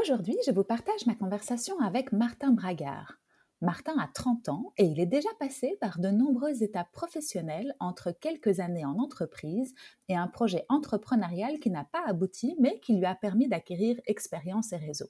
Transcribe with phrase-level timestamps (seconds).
[0.00, 3.20] Aujourd'hui, je vous partage ma conversation avec Martin Bragard.
[3.60, 8.10] Martin a 30 ans et il est déjà passé par de nombreuses étapes professionnelles entre
[8.10, 9.72] quelques années en entreprise
[10.08, 14.72] et un projet entrepreneurial qui n'a pas abouti mais qui lui a permis d'acquérir expérience
[14.72, 15.06] et réseau.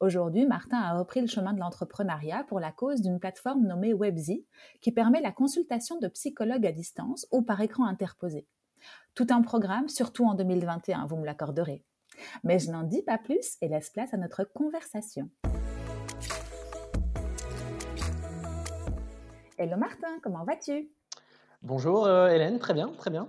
[0.00, 4.44] Aujourd'hui, Martin a repris le chemin de l'entrepreneuriat pour la cause d'une plateforme nommée Webzy
[4.82, 8.46] qui permet la consultation de psychologues à distance ou par écran interposé.
[9.14, 11.82] Tout un programme, surtout en 2021, vous me l'accorderez.
[12.44, 15.28] Mais je n'en dis pas plus et laisse place à notre conversation.
[19.58, 20.90] Hello Martin, comment vas-tu?
[21.62, 23.28] Bonjour euh, Hélène, très bien, très bien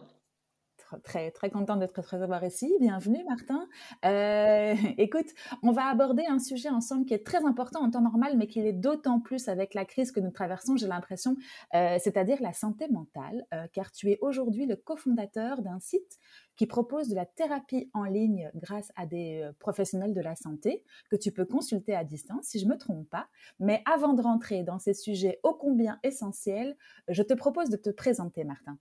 [1.03, 2.73] très, très contente d'être très avoir ici.
[2.79, 3.67] Bienvenue, Martin.
[4.05, 5.27] Euh, écoute,
[5.63, 8.61] on va aborder un sujet ensemble qui est très important en temps normal, mais qui
[8.61, 11.35] l'est d'autant plus avec la crise que nous traversons, j'ai l'impression,
[11.73, 16.19] euh, c'est-à-dire la santé mentale, euh, car tu es aujourd'hui le cofondateur d'un site
[16.55, 21.15] qui propose de la thérapie en ligne grâce à des professionnels de la santé que
[21.15, 23.27] tu peux consulter à distance, si je ne me trompe pas.
[23.59, 26.75] Mais avant de rentrer dans ces sujets ô combien essentiels,
[27.09, 28.79] je te propose de te présenter, Martin.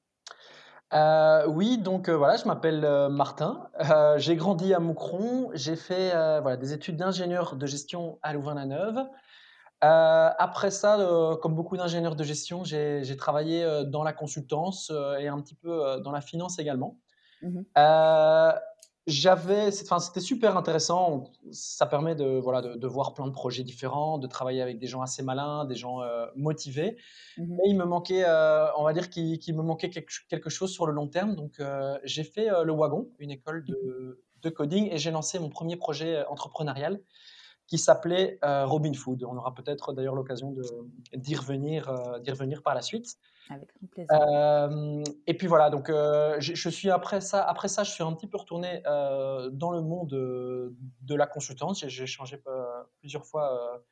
[0.92, 3.68] Euh, oui, donc euh, voilà, je m'appelle euh, Martin.
[4.16, 5.50] j'ai grandi à Moucron.
[5.54, 9.04] J'ai fait voilà, des études d'ingénieur de gestion à Louvain-la-Neuve.
[9.80, 10.98] après ça,
[11.42, 16.12] comme beaucoup d'ingénieurs de gestion, j'ai travaillé dans la consultance et un petit peu dans
[16.12, 16.98] la finance également.
[17.42, 17.62] Mmh
[19.06, 21.30] j'avais, enfin, c'était super intéressant.
[21.52, 25.00] Ça permet de, voilà, de, voir plein de projets différents, de travailler avec des gens
[25.00, 26.96] assez malins, des gens euh, motivés.
[27.38, 30.86] Mmh Mais il me manquait, euh, on va dire qu'il me manquait quelque, chose sur
[30.86, 31.36] le long terme.
[31.36, 35.38] Donc, euh, j'ai fait le Wagon, une école de, mmh de coding, et j'ai lancé
[35.38, 37.00] mon premier projet entrepreneurial
[37.66, 39.24] qui s'appelait Robin Food.
[39.24, 40.54] On aura peut-être d'ailleurs l'occasion
[41.14, 43.16] d'y revenir, d'y revenir par la suite.
[43.48, 44.08] Avec plaisir.
[45.26, 48.38] et puis voilà, donc je, suis après ça, après ça, je suis un petit peu
[48.38, 51.86] retourné dans le monde de la consultance.
[51.86, 52.42] J'ai changé
[53.00, 53.84] plusieurs fois,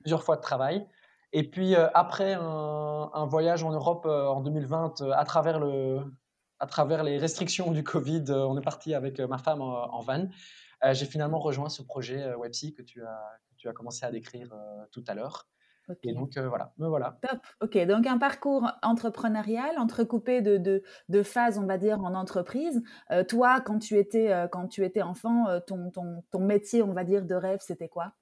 [0.00, 0.86] plusieurs fois de travail.
[1.32, 6.00] Et puis après un, voyage en Europe en 2020, à travers le,
[6.58, 10.28] à travers les restrictions du Covid, on est parti avec ma femme en, van.
[10.92, 14.54] J'ai finalement rejoint ce projet Websy que tu as, que tu as commencé à décrire
[14.92, 15.48] tout à l'heure.
[16.02, 17.18] Et donc voilà, me voilà.
[17.22, 17.40] Top.
[17.62, 22.82] Ok, donc un parcours entrepreneurial entrecoupé de, de, de phases, on va dire, en entreprise.
[23.28, 27.24] toi, quand tu étais, quand tu étais enfant, ton, ton, ton métier, on va dire,
[27.24, 28.12] de rêve, c'était quoi?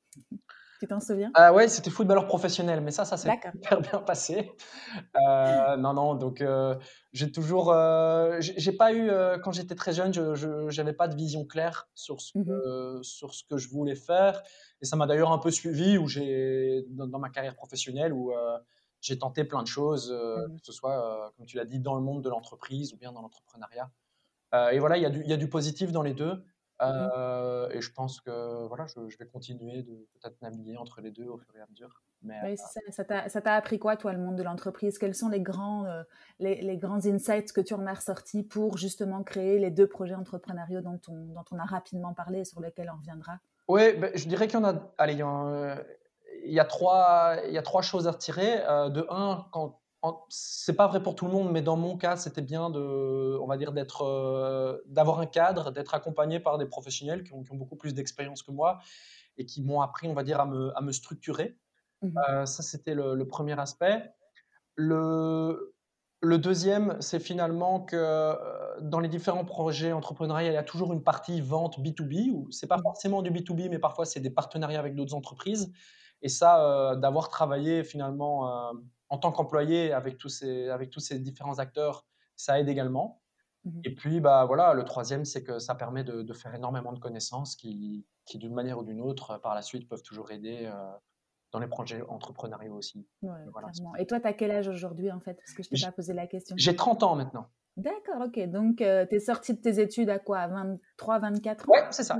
[0.78, 1.30] Tu t'en souviens?
[1.34, 4.52] Ah ouais, c'était footballeur professionnel, mais ça, ça s'est super bien passé.
[5.16, 6.76] Euh, non, non, donc euh,
[7.12, 9.10] j'ai toujours, euh, j'ai pas eu
[9.42, 13.34] quand j'étais très jeune, je n'avais pas de vision claire sur ce, mmh que, sur
[13.34, 14.42] ce que je voulais faire,
[14.80, 18.32] et ça m'a d'ailleurs un peu suivi où j'ai dans, ma carrière professionnelle où
[19.00, 22.02] j'ai tenté plein de choses, mmh que ce soit comme tu l'as dit dans le
[22.02, 23.90] monde de l'entreprise ou bien dans l'entrepreneuriat.
[24.72, 26.42] et voilà, il y, a du, il y a du positif dans les deux.
[26.80, 27.72] Mmh.
[27.72, 31.38] et je pense que voilà, je, vais continuer de peut-être naviguer entre les deux au
[31.38, 32.02] fur et à mesure.
[32.22, 34.98] Mais, ça, ça t'a appris quoi, toi, le monde de l'entreprise?
[34.98, 35.86] Quels sont les grands,
[36.38, 40.14] les, les, grands insights que tu en as ressortis pour justement créer les deux projets
[40.14, 43.38] entrepreneuriaux dont on, dont on a rapidement parlé et sur lesquels on reviendra?
[43.68, 44.92] Oui, ben, je dirais qu'il y en a.
[44.98, 45.84] Allez, il y, a,
[46.44, 48.56] il y a, trois, il y a trois choses à retirer.
[48.90, 49.80] de un, quand
[50.28, 53.46] c'est pas vrai pour tout le monde, mais dans mon cas, c'était bien de, on
[53.46, 57.76] va dire, d'être, euh, d'avoir un cadre, d'être accompagné par des professionnels qui ont, beaucoup
[57.76, 58.78] plus d'expérience que moi
[59.38, 61.56] et qui m'ont appris, on va dire, à me, à me structurer.
[62.02, 64.12] Mmh euh, ça, c'était le, premier aspect.
[64.74, 65.74] Le,
[66.20, 68.34] le deuxième, c'est finalement que euh,
[68.80, 72.66] dans les différents projets entrepreneuriaux, il y a toujours une partie vente B2B, où c'est
[72.66, 72.82] pas mmh.
[72.82, 75.72] forcément du B2B, mais parfois c'est des partenariats avec d'autres entreprises.
[76.22, 78.72] Et ça, d'avoir travaillé finalement
[79.08, 82.06] en tant qu'employé avec tous ces avec tous ces différents acteurs,
[82.36, 83.22] ça aide également.
[83.64, 86.98] Mmh Et puis bah voilà, le troisième, c'est que ça permet de, faire énormément de
[86.98, 90.92] connaissances qui, qui d'une manière ou d'une autre, par la suite, peuvent toujours aider euh,
[91.52, 93.08] dans les projets entrepreneuriaux aussi.
[93.98, 95.34] Et toi, tu as quel âge aujourd'hui en fait?
[95.34, 96.54] Parce que je t'ai pas posé la question.
[96.58, 97.48] J'ai 30 ans maintenant.
[97.76, 98.48] D'accord, ok.
[98.48, 100.46] Donc, euh, tu es sorti de tes études à quoi?
[100.46, 102.16] 23, 24 ans Oui, c'est ça,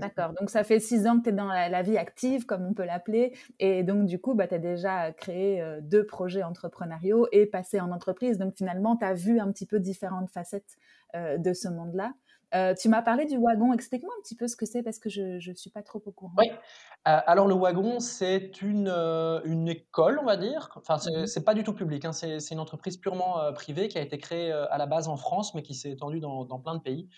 [0.00, 0.32] D'accord.
[0.40, 2.86] Donc, ça fait six ans que tu es dans la, vie active, comme on peut
[2.86, 3.34] l'appeler.
[3.58, 7.78] Et donc, du coup, bah, tu as déjà créé euh, deux projets entrepreneuriaux et passé
[7.78, 8.38] en entreprise.
[8.38, 10.78] Donc, finalement, tu as vu un petit peu différentes facettes
[11.14, 12.14] euh, de ce monde-là.
[12.54, 13.72] Euh, tu m'as parlé du wagon.
[13.72, 16.12] Explique-moi un petit peu ce que c'est parce que je ne suis pas trop au
[16.12, 16.34] courant.
[16.38, 16.46] Oui.
[17.04, 20.70] alors, le wagon, c'est une, une école, on va dire.
[20.76, 22.04] Enfin, c'est n'est mmh pas du tout public.
[22.04, 22.12] Hein.
[22.12, 25.62] C'est une entreprise purement privée qui a été créée à la base en France, mais
[25.62, 27.08] qui s'est étendue dans, dans, plein de pays.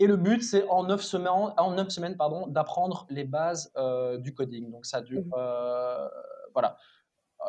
[0.00, 3.72] Et le but, c'est en neuf semaines, en neuf semaines pardon, d'apprendre les bases
[4.18, 4.70] du coding.
[4.70, 5.22] Donc, ça dure.
[5.22, 6.10] Mmh
[6.52, 6.76] voilà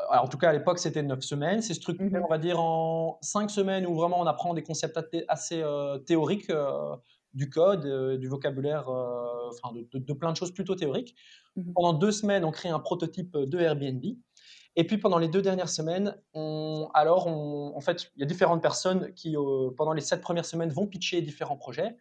[0.09, 1.61] en tout cas, à l'époque, c'était 9 semaines.
[1.61, 4.99] C'est structuré, mmh on va dire, en 5 semaines où vraiment on apprend des concepts
[5.27, 6.95] assez euh, théoriques euh,
[7.35, 11.15] du code, euh, du vocabulaire, enfin de, plein de choses plutôt théoriques.
[11.55, 14.03] Mmh pendant deux semaines, on crée un prototype de Airbnb.
[14.77, 18.61] Et puis pendant les deux dernières semaines, on, alors en fait, il y a différentes
[18.61, 19.37] personnes qui,
[19.77, 21.95] pendant les sept premières semaines, vont pitcher différents projets.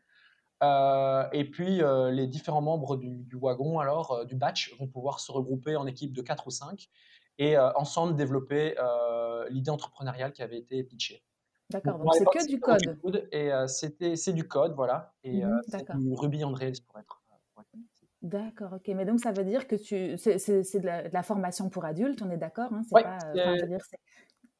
[0.61, 5.77] et puis les différents membres du, du wagon, alors du batch, vont pouvoir se regrouper
[5.77, 6.91] en équipe de 4 ou 5
[7.39, 11.23] et euh, ensemble développer euh, l'idée entrepreneuriale qui avait été pitchée.
[11.71, 13.29] D'accord, donc c'est que du code.
[13.33, 15.13] et euh, c'était, c'est du code, voilà.
[15.23, 17.21] Et mmh c'est du Ruby on Rails pour être.
[18.23, 18.89] D'accord, ok.
[18.95, 22.31] Mais donc ça veut dire que tu, c'est, c'est, de, la, formation pour adultes, on
[22.31, 23.19] est d'accord hein c'est pas,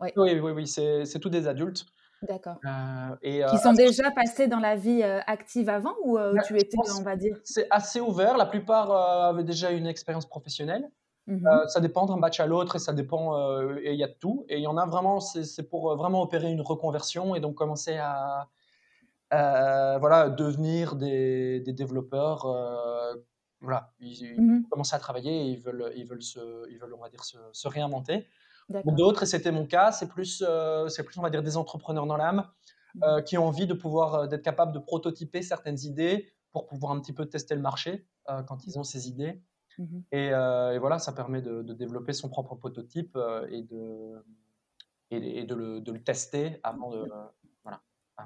[0.01, 1.87] Oui, oui, oui, oui c'est, tout des adultes.
[2.23, 2.57] D'accord.
[3.23, 7.03] et, qui sont déjà passés dans la vie active avant ou bah, tu étais, on
[7.03, 7.39] va dire?
[7.45, 8.37] C'est assez ouvert.
[8.37, 10.91] La plupart avaient déjà une expérience professionnelle.
[11.27, 14.05] Mmh euh, ça dépend d'un batch à l'autre et ça dépend, euh, et il y
[14.05, 14.45] a de tout.
[14.49, 17.55] Et il y en a vraiment, c'est pour euh, vraiment opérer une reconversion et donc
[17.55, 18.49] commencer à,
[19.31, 22.47] voilà, devenir des, des développeurs.
[23.61, 27.01] voilà, ils, mmh commencent à travailler et ils veulent, ils veulent, se, ils veulent on
[27.01, 28.27] va dire, se, se réinventer.
[28.87, 30.45] D'autres, et c'était mon cas, c'est plus,
[30.89, 32.49] c'est plus, on va dire, des entrepreneurs dans l'âme
[32.95, 37.01] mmh qui ont envie de pouvoir, d'être capables de prototyper certaines idées pour pouvoir un
[37.01, 38.07] petit peu tester le marché
[38.47, 39.43] quand ils ont ces idées.
[39.79, 44.25] Mmh euh, et, voilà, ça permet de, développer son propre prototype euh, et, de,
[45.11, 47.09] et, de, le, de, le, tester avant de.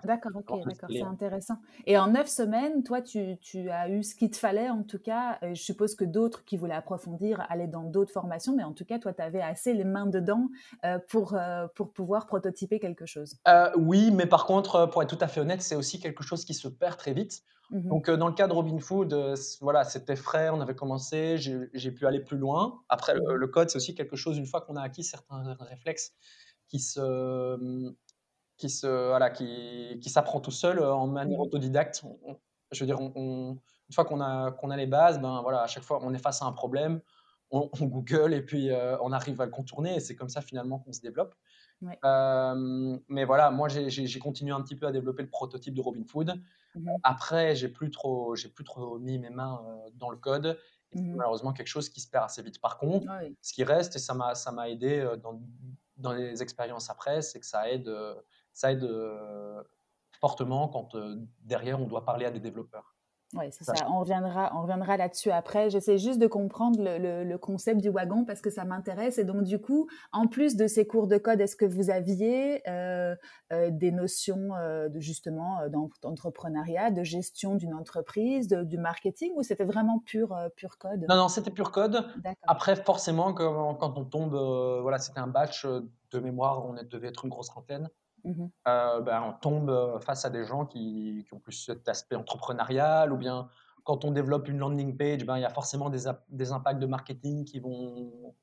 [0.05, 1.57] D'accord, ok, d'accord, c'est intéressant.
[1.87, 4.99] Et en neuf semaines, toi, tu, tu as eu ce qu'il te fallait, en tout
[4.99, 5.39] cas.
[5.43, 8.99] Je suppose que d'autres qui voulaient approfondir allaient dans d'autres formations, mais en tout cas,
[8.99, 10.49] toi, tu avais assez les mains dedans
[10.85, 11.37] euh, pour,
[11.75, 13.37] pour pouvoir prototyper quelque chose.
[13.77, 16.55] oui, mais par contre, pour être tout à fait honnête, c'est aussi quelque chose qui
[16.55, 17.43] se perd très vite.
[17.71, 19.15] Mmh Donc, dans le cas de Robin Food,
[19.61, 22.83] voilà, c'était frais, on avait commencé, j'ai pu aller plus loin.
[22.89, 26.13] Après, le, code, c'est aussi quelque chose, une fois qu'on a acquis certains réflexes
[26.69, 27.95] qui se,
[28.59, 32.03] qui se, voilà, qui, qui s'apprend tout seul en manière autodidacte.
[32.73, 33.57] je veux dire, on,
[33.89, 36.19] une fois qu'on a, qu'on a les bases, ben voilà, à chaque fois, on est
[36.19, 37.01] face à un problème,
[37.51, 38.71] on, Google et puis
[39.01, 41.35] on arrive à le contourner et c'est comme ça finalement qu'on se développe.
[41.81, 46.35] mais voilà, moi j'ai continué un petit peu à développer le prototype de Robin Food.
[46.75, 49.63] Mmh Après, j'ai plus trop, j'ai plus trop mis mes mains
[49.95, 50.59] dans le code.
[50.93, 52.61] mmh malheureusement quelque chose qui se perd assez vite.
[52.61, 53.07] Par contre,
[53.41, 55.41] ce qui reste et ça m'a, ça m'a aidé dans,
[55.97, 57.91] dans les expériences après, c'est que ça aide,
[58.59, 58.89] ça aide
[60.21, 60.97] fortement quand
[61.41, 62.99] derrière on doit parler à des développeurs.
[63.35, 63.75] Oui, c'est ça.
[63.91, 65.69] On reviendra, on reviendra là-dessus après.
[65.69, 69.19] J'essaie juste de comprendre le, concept du wagon parce que ça m'intéresse.
[69.19, 72.67] Et donc, du coup, en plus de ces cours de code, est-ce que vous aviez
[72.69, 73.15] euh,
[73.53, 75.59] euh, des notions euh, de justement
[76.03, 81.05] d'entrepreneuriat, de gestion d'une entreprise, du marketing ou c'était vraiment pur, pur code?
[81.09, 82.07] Non, non, c'était pur code.
[82.47, 84.35] Après, forcément, quand, quand on tombe,
[84.81, 87.91] voilà, c'était un batch de mémoire, on devait être une grosse trentaine.
[88.25, 92.17] Mmh euh, ben, on tombe euh, face à des gens qui, ont plus cet aspect
[92.17, 93.49] entrepreneurial ou bien
[93.85, 96.87] quand on développe une landing page, ben, il y a forcément des, des impacts de
[96.87, 98.35] marketing qui vont.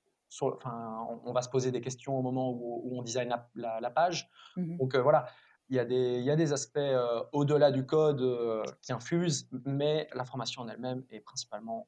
[0.41, 4.29] enfin, on, va se poser des questions au moment où, on design la, page.
[4.58, 5.27] Mmh Donc euh, voilà,
[5.69, 6.79] il y, a des, il y a des aspects
[7.31, 8.22] au-delà du code
[8.81, 11.88] qui infusent, mais la formation en elle-même est principalement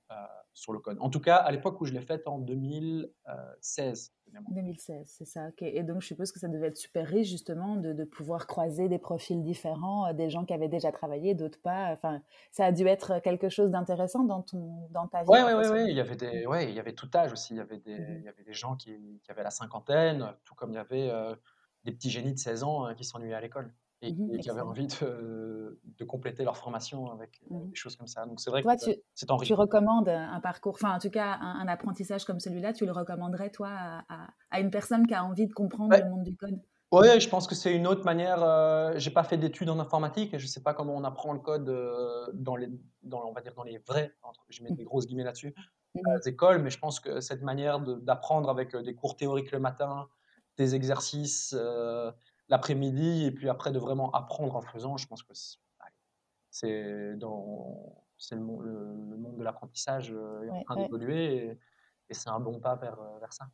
[0.53, 0.97] sur le code.
[0.99, 4.13] En tout cas, à l'époque où je l'ai faite en 2016.
[4.49, 5.49] 2016, c'est ça.
[5.59, 8.97] Et donc, je suppose que ça devait être super riche, justement, de, pouvoir croiser des
[8.97, 11.91] profils différents, des gens qui avaient déjà travaillé, d'autres pas.
[11.91, 15.29] Enfin, ça a dû être quelque chose d'intéressant dans, ton, dans ta vie.
[15.29, 15.85] Oui, oui, oui.
[15.89, 17.53] Il, y avait des, ouais, il y avait tout âge aussi.
[17.53, 20.33] Il y avait des, mmh il y avait des gens qui, qui, avaient la cinquantaine,
[20.43, 21.11] tout comme il y avait
[21.87, 24.61] des petits génies de 16 ans hein, qui s'ennuyaient à l'école et, mmh qui avaient
[24.61, 28.25] envie de, de, compléter leur formation avec euh, mmh des choses comme ça.
[28.25, 28.67] Donc c'est vrai que
[29.13, 29.55] c'est enrichissant.
[29.55, 33.49] Tu recommandes un parcours, enfin en tout cas un, apprentissage comme celui-là, tu le recommanderais
[33.49, 36.59] toi à, à, une personne qui a envie de comprendre le monde du code?
[36.91, 38.41] Oui, je pense que c'est une autre manière.
[38.43, 41.39] Euh, j'ai pas fait d'études en informatique et je sais pas comment on apprend le
[41.39, 42.69] code euh, dans les,
[43.03, 45.53] dans, on va dire dans les vrais, entre, je mets des grosses guillemets là-dessus,
[46.25, 46.61] écoles.
[46.61, 50.07] Mais je pense que cette manière d'apprendre avec des cours théoriques le matin,
[50.57, 52.11] des exercices euh,
[52.49, 55.33] l'après-midi et puis après de vraiment apprendre en faisant, je pense que
[56.49, 61.59] c'est dans c'est le, monde de l'apprentissage euh, est en train d'évoluer et,
[62.11, 63.49] c'est un bon pas vers, euh, vers ça.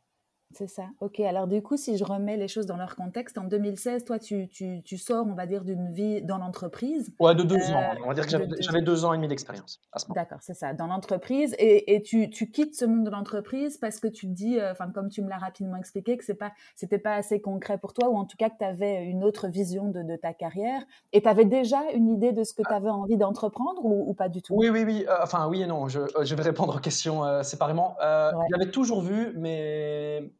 [0.53, 0.83] C'est ça.
[1.01, 1.19] Ok.
[1.19, 4.48] Alors du coup, si je remets les choses dans leur contexte, en 2016, toi, tu,
[4.48, 7.12] tu, tu sors, on va dire, d'une vie dans l'entreprise.
[7.19, 7.81] Ouais, de deux ans.
[7.81, 10.22] Euh, on va dire que j'avais deux ans et demi d'expérience à ce moment.
[10.22, 11.55] D'accord, c'est ça, dans l'entreprise.
[11.57, 14.72] Et, et tu, tu, quittes ce monde de l'entreprise parce que tu te dis, euh,
[14.72, 17.93] enfin, comme tu me l'as rapidement expliqué, que c'est pas, c'était pas assez concret pour
[17.93, 20.83] toi, ou en tout cas que tu avais une autre vision de, de ta carrière.
[21.13, 24.29] Et tu avais déjà une idée de ce que tu avais envie d'entreprendre ou, pas
[24.29, 24.53] du tout?
[24.55, 25.05] Oui, oui, oui.
[25.10, 25.88] Euh, enfin, oui et non.
[25.88, 27.95] Je, je vais répondre aux questions séparément.
[28.00, 30.31] J'avais toujours vu, mais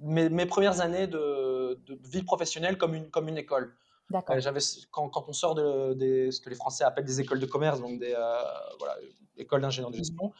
[0.00, 3.74] mes, premières années de, vie professionnelle comme une, comme une école.
[4.14, 4.60] Euh, j'avais,
[4.90, 7.80] quand, quand, on sort de, des, ce que les Français appellent des écoles de commerce,
[7.80, 8.42] donc des euh,
[8.78, 8.96] voilà,
[9.36, 10.32] écoles d'ingénieur de gestion,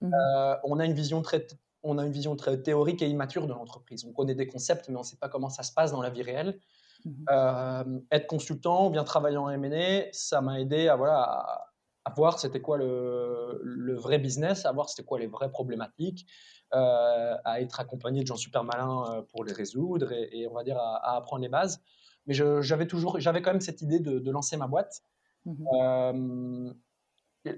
[0.00, 0.14] mmh.
[0.14, 1.46] euh, on, a une vision très,
[1.82, 4.04] on a une vision très théorique et immature de l'entreprise.
[4.06, 6.10] On connaît des concepts, mais on ne sait pas comment ça se passe dans la
[6.10, 6.58] vie réelle.
[7.06, 8.00] Mmh.
[8.10, 11.70] être consultant ou bien travailler en M&A, ça m'a aidé à, voilà, à,
[12.04, 16.26] à voir c'était quoi le, le, vrai business, à voir c'était quoi les vraies problématiques,
[16.72, 20.62] euh, à être accompagné de gens super malins euh, pour les résoudre et, on va
[20.62, 21.82] dire à, apprendre les bases.
[22.26, 25.02] Mais j'avais toujours, j'avais quand même cette idée de, lancer ma boîte.
[25.46, 26.72] Mmh euh,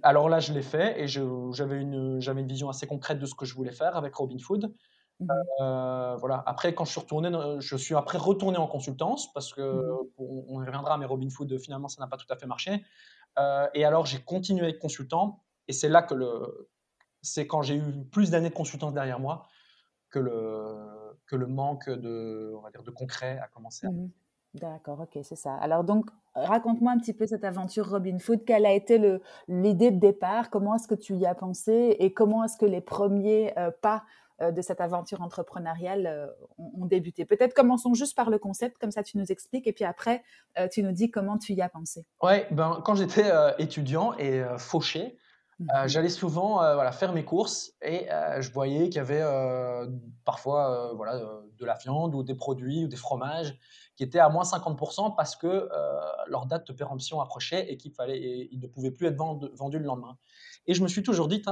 [0.02, 3.44] alors là, je l'ai fait et j'avais une, une vision assez concrète de ce que
[3.44, 4.72] je voulais faire avec Robin Food.
[5.20, 5.26] Mmh
[6.18, 6.42] voilà.
[6.46, 10.62] Après, quand je suis retourné, je suis après retourné en consultance parce que mmh on,
[10.62, 12.82] y reviendra, mais Robin Food finalement ça n'a pas tout à fait marché.
[13.74, 16.70] et alors j'ai continué à être consultant et c'est là que le,
[17.22, 19.46] c'est quand j'ai eu plus d'années de consultance derrière moi
[20.10, 20.76] que le,
[21.26, 23.88] que le manque de, on va dire, de concret a commencé.
[23.88, 24.10] Mmh
[24.54, 25.54] D'accord, ok, c'est ça.
[25.56, 28.44] Alors donc, raconte-moi un petit peu cette aventure Robin Food.
[28.44, 29.00] Quelle a été
[29.48, 30.50] l'idée de départ?
[30.50, 31.96] Comment est-ce que tu y as pensé?
[31.98, 34.04] Et comment est-ce que les premiers euh, pas
[34.42, 36.26] euh, de cette aventure entrepreneuriale euh,
[36.58, 37.24] ont, débuté?
[37.24, 40.22] Peut-être commençons juste par le concept, comme ça tu nous expliques, et puis après,
[40.70, 42.04] tu nous dis comment tu y as pensé.
[42.22, 45.16] Ouais, ben, quand j'étais étudiant et fauché,
[45.60, 48.98] euh, mmh j'allais souvent euh, voilà, faire mes courses et euh, je voyais qu'il y
[49.00, 49.22] avait
[50.24, 53.56] parfois voilà, de la viande ou des produits ou des fromages
[53.96, 55.68] qui étaient à moins 50% parce que
[56.26, 60.16] leur date de péremption approchait et qu'ils ne pouvaient plus être vendus le lendemain.
[60.66, 61.42] Et je me suis toujours dit,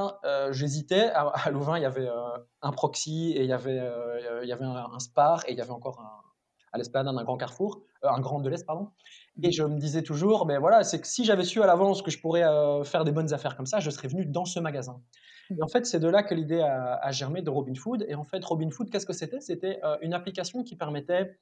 [0.50, 2.08] j'hésitais, à, à, Louvain il y avait
[2.62, 3.82] un Proxy et il y avait,
[4.42, 6.29] il y avait un, un, Spar et il y avait encore un,
[6.72, 8.88] à l'esplanade d'un grand carrefour, un grand de l'Est, pardon.
[9.42, 9.52] Et mmh.
[9.52, 12.10] je me disais toujours, mais ben voilà, c'est que si j'avais su à l'avance que
[12.10, 15.00] je pourrais euh, faire des bonnes affaires comme ça, je serais venu dans ce magasin.
[15.50, 15.54] Mmh.
[15.58, 18.06] Et en fait, c'est de là que l'idée a, germé de Robin Food.
[18.08, 19.40] Et en fait, Robin Food, qu'est-ce que c'était?
[19.40, 21.38] C'était euh, une application qui permettait,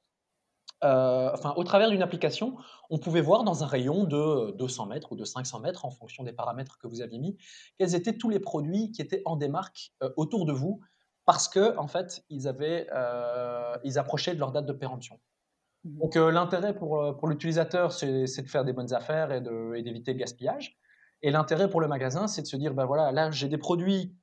[0.83, 2.57] euh, enfin, au travers d'une application,
[2.89, 6.23] on pouvait voir dans un rayon de 200 mètres ou de 500 mètres, en fonction
[6.23, 7.37] des paramètres que vous aviez mis,
[7.77, 10.81] quels étaient tous les produits qui étaient en démarque autour de vous,
[11.29, 12.89] parce que en fait, ils avaient,
[13.83, 15.19] ils approchaient de leur date de péremption.
[15.83, 19.39] Mmh Donc euh, l'intérêt pour, euh, pour l'utilisateur, c'est de faire des bonnes affaires et
[19.83, 20.79] d'éviter le gaspillage.
[21.21, 24.17] Et l'intérêt pour le magasin, c'est de se dire, ben voilà, là j'ai des produits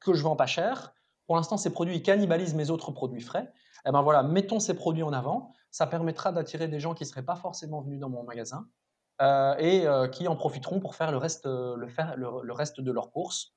[0.00, 0.94] que je vends pas cher.
[1.26, 3.52] Pour l'instant, ces produits cannibalisent mes autres produits frais.
[3.84, 5.52] Et eh ben voilà, mettons ces produits en avant.
[5.70, 8.66] Ça permettra d'attirer des gens qui ne seraient pas forcément venus dans mon magasin
[9.20, 13.10] euh, et qui en profiteront pour faire le reste, le, faire, le, reste de leurs
[13.10, 13.52] courses.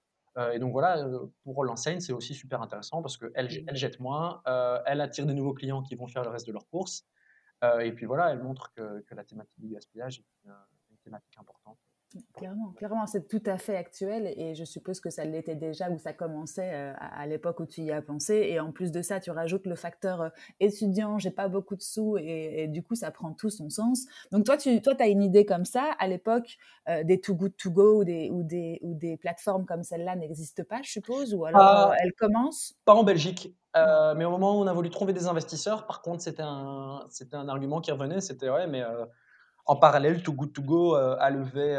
[0.53, 1.05] Et donc voilà,
[1.43, 3.65] pour l'enseigne, c'est aussi super intéressant parce qu'elle mmh.
[3.67, 4.41] elle jette moins,
[4.85, 7.05] elle attire des nouveaux clients qui vont faire le reste de leurs courses.
[7.63, 11.79] Euh, et puis voilà, elle montre que, la thématique du gaspillage est une, thématique importante.
[12.33, 15.97] Clairement, clairement, c'est tout à fait actuel et je suppose que ça l'était déjà ou
[15.97, 18.35] ça commençait euh, à, l'époque où tu y as pensé.
[18.49, 21.81] Et en plus de ça, tu rajoutes le facteur euh, étudiant, j'ai pas beaucoup de
[21.81, 24.05] sous et, du coup, ça prend tout son sens.
[24.31, 25.91] Donc toi, tu toi, as une idée comme ça.
[25.99, 26.57] À l'époque,
[27.03, 30.63] des Too Good To Go ou des, ou des, ou des plateformes comme celle-là n'existent
[30.67, 31.95] pas, je suppose, ou alors ah.
[31.99, 32.75] elles commencent?
[32.85, 33.55] Pas en Belgique.
[33.77, 37.05] Euh, mais au moment où on a voulu trouver des investisseurs, par contre, c'était un,
[37.31, 39.05] un argument qui revenait, c'était ouais, mais euh,
[39.65, 41.75] en parallèle, Too Good To Go euh, a levé,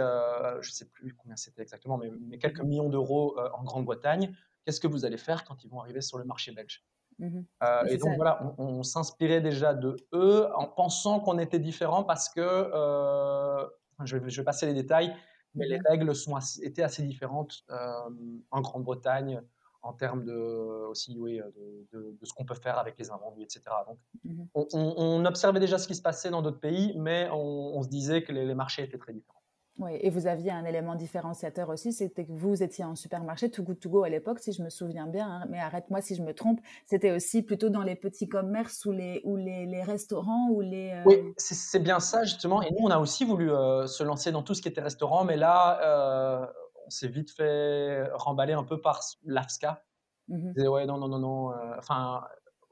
[0.60, 4.34] je ne sais plus combien c'était exactement, mais, mais quelques mmh millions d'euros en Grande-Bretagne.
[4.64, 6.84] Qu'est-ce que vous allez faire quand ils vont arriver sur le marché belge?
[7.18, 7.40] Mmh
[7.88, 12.40] Et donc voilà, on, s'inspirait déjà de eux en pensant qu'on était différent parce que,
[14.04, 15.14] je vais, je, vais, passer les détails,
[15.54, 17.64] mais les mmh règles sont étaient assez différentes
[18.50, 19.42] en Grande-Bretagne
[19.82, 20.32] en termes de,
[20.88, 21.50] aussi, oui, euh,
[21.92, 23.62] de, de, ce qu'on peut faire avec les invendus, etc.
[23.86, 27.88] Donc, mmh on, observait déjà ce qui se passait dans d'autres pays, mais on, se
[27.88, 29.40] disait que les, marchés étaient très différents.
[29.78, 33.62] Oui, et vous aviez un élément différenciateur aussi, c'était que vous étiez en supermarché, Too
[33.62, 36.22] Good To Go à l'époque, si je me souviens bien, hein, mais arrête-moi si je
[36.22, 40.50] me trompe, c'était aussi plutôt dans les petits commerces ou les, ou les, les restaurants
[40.50, 40.90] ou les...
[40.90, 44.30] Euh oui, c'est bien ça justement, et nous on a aussi voulu euh, se lancer
[44.30, 46.52] dans tout ce qui était restaurant, mais là,
[46.86, 49.84] on s'est vite fait remballer un peu par l'AFSCA.
[50.28, 51.52] On disait, ouais, non, non, non, non.
[51.52, 52.24] Euh, enfin,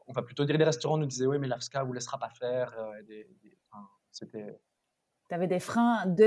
[0.07, 2.75] on va plutôt dire les restaurants nous disaient, oui, mais l'AFSCA vous laissera pas faire.
[2.79, 3.23] Euh,
[4.11, 4.61] c'était.
[5.29, 6.26] Tu avais des freins de.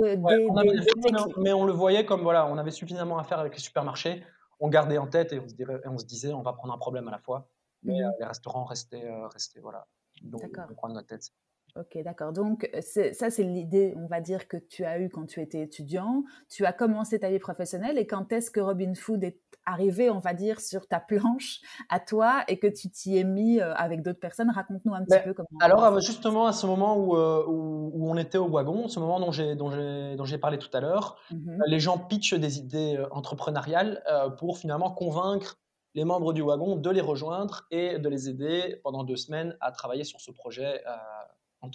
[1.42, 4.24] mais on le voyait comme, voilà, on avait suffisamment à faire avec les supermarchés.
[4.60, 6.78] On gardait en tête et on se, dirait, on se disait, on va prendre un
[6.78, 7.50] problème à la fois.
[7.82, 9.88] Mais mmh les restaurants restaient, restaient voilà,
[10.22, 11.32] le coin de notre tête.
[11.76, 12.34] Ok, d'accord.
[12.34, 16.24] Donc, ça, c'est l'idée, on va dire, que tu as eue quand tu étais étudiant.
[16.48, 20.20] Tu as commencé ta vie professionnelle et quand est-ce que Robin Food est arrivé, on
[20.20, 24.20] va dire, sur ta planche à toi et que tu t'y es mis avec d'autres
[24.20, 24.52] personnes?
[24.52, 25.48] Raconte-nous un petit ben, peu comment.
[25.62, 30.38] Alors, justement, à ce moment où, où, on était au wagon, ce moment dont j'ai,
[30.38, 34.04] parlé tout à l'heure, mmh les gens pitchent des idées entrepreneuriales
[34.38, 35.58] pour finalement convaincre
[35.96, 39.72] les membres du wagon de les rejoindre et de les aider pendant deux semaines à
[39.72, 40.82] travailler sur ce projet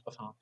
[0.07, 0.35] enfin,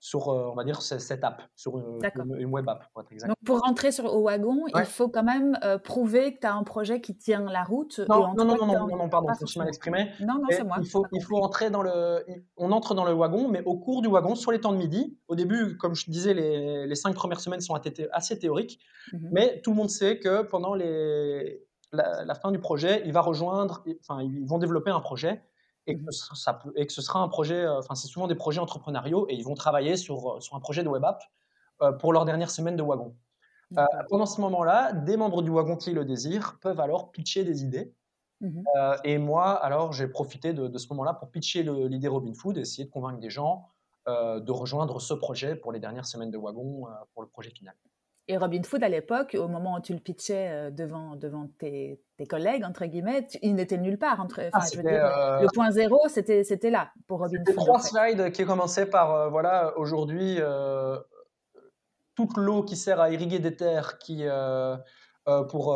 [0.00, 3.28] sur, euh, on va dire, cette app, sur une, web app, pour être exact.
[3.28, 6.54] Donc, pour rentrer sur, au wagon, il faut quand même euh, prouver que tu as
[6.54, 8.00] un projet qui tient la route.
[8.08, 10.10] Non, non, non, non, non, non, pardon, je suis mal exprimé.
[10.20, 10.78] Non, non, c'est moi.
[10.80, 12.24] Il faut, il faut entrer dans le.
[12.56, 15.18] On entre dans le wagon, mais au cours du wagon, sur les temps de midi.
[15.28, 18.80] Au début, comme je disais, les, les cinq premières semaines sont assez théoriques,
[19.12, 23.12] mmh mais tout le monde sait que pendant les, la, la, fin du projet, il
[23.12, 25.42] va rejoindre, enfin, ils vont développer un projet
[25.86, 28.34] et que, ça peut, et que ce sera un projet, euh, enfin c'est souvent des
[28.34, 31.22] projets entrepreneuriaux et ils vont travailler sur, euh, sur un projet de web app
[31.82, 33.16] euh, pour leur dernière semaine de wagon.
[34.08, 37.92] pendant ce moment-là, des membres du wagon qui le désirent peuvent alors pitcher des idées.
[38.40, 38.62] Mmh
[39.04, 42.86] et moi, alors, j'ai profité de, de ce moment-là pour pitcher l'idée Robin Food, essayer
[42.86, 43.66] de convaincre des gens
[44.06, 47.74] de rejoindre ce projet pour les dernières semaines de wagon, pour le projet final.
[48.30, 52.00] Et Robin Food, à l'époque, au moment où tu le pitchais euh, devant, devant tes,
[52.16, 54.20] tes collègues, entre guillemets, il n'était nulle part.
[54.20, 57.56] Entre, ah, je veux dire, euh, Le point zéro, c'était là pour Robin Food.
[57.56, 60.38] trois slides qui commençaient par, euh, voilà, aujourd'hui,
[62.14, 64.24] toute l'eau qui sert à irriguer des terres, qui,
[65.24, 65.68] pour,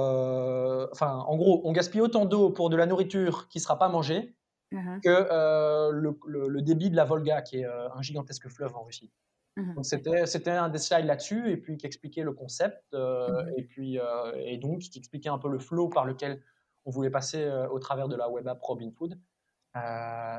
[0.93, 3.89] enfin, en gros, on gaspille autant d'eau pour de la nourriture qui ne sera pas
[3.89, 4.37] mangée
[4.71, 5.01] uh-huh.
[5.01, 9.11] que le, le, débit de la Volga, qui est un gigantesque fleuve en Russie.
[9.57, 13.29] Mmh donc c'était, c'était un des slides là-dessus, et puis qui expliquait le concept, euh,
[13.29, 16.43] mmh et, puis, euh, et donc qui expliquait un peu le flow par lequel
[16.85, 19.19] on voulait passer euh, au travers de la web app Robin Food.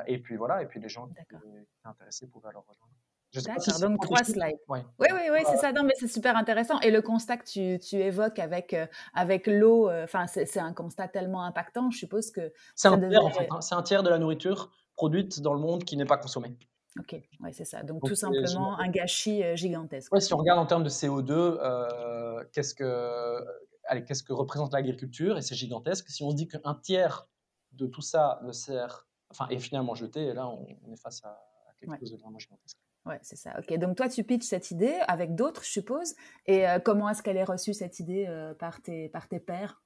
[0.08, 1.38] et puis voilà, et puis les gens qui étaient
[1.84, 2.92] intéressés pouvaient alors rejoindre.
[3.34, 4.60] D'accord, donc trois slides.
[4.70, 5.74] Oui, oui, oui, c'est ça.
[5.74, 6.80] Non, mais c'est super intéressant.
[6.80, 8.74] Et le constat que tu, tu évoques avec,
[9.14, 12.54] avec l'eau, enfin, c'est, un constat tellement impactant, je suppose que.
[12.76, 13.60] C'est un, tiers, en fait, hein.
[13.60, 16.56] c'est un tiers de la nourriture produite dans le monde qui n'est pas consommée.
[17.00, 17.84] Ok, ouais, c'est ça.
[17.84, 20.14] Donc, tout simplement un gâchis euh, gigantesque.
[20.14, 23.44] Ouais, si on regarde en termes de CO2, euh, qu'est-ce que,
[23.86, 25.38] allez, qu'est-ce que représente l'agriculture?
[25.38, 26.10] Et c'est gigantesque.
[26.10, 27.28] Si on se dit qu'un tiers
[27.74, 31.38] de tout ça ne sert, enfin, est finalement jeté, et là, on, est face à,
[31.82, 32.78] quelque chose de vraiment gigantesque.
[33.06, 33.54] Ouais, c'est ça.
[33.60, 36.16] Ok, donc toi, tu pitches cette idée avec d'autres, je suppose.
[36.46, 38.26] Et euh, comment est-ce qu'elle est reçue, cette idée,
[38.58, 39.84] par, tes, par tes pairs?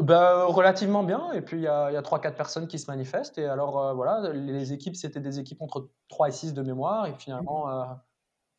[0.00, 1.32] Bah, relativement bien.
[1.32, 3.38] Et puis, il y a, a 3-4 personnes qui se manifestent.
[3.38, 7.06] Et alors, euh, voilà, les équipes, c'était des équipes entre 3 et 6 de mémoire.
[7.06, 7.70] Et finalement, mmh.
[7.70, 7.94] euh,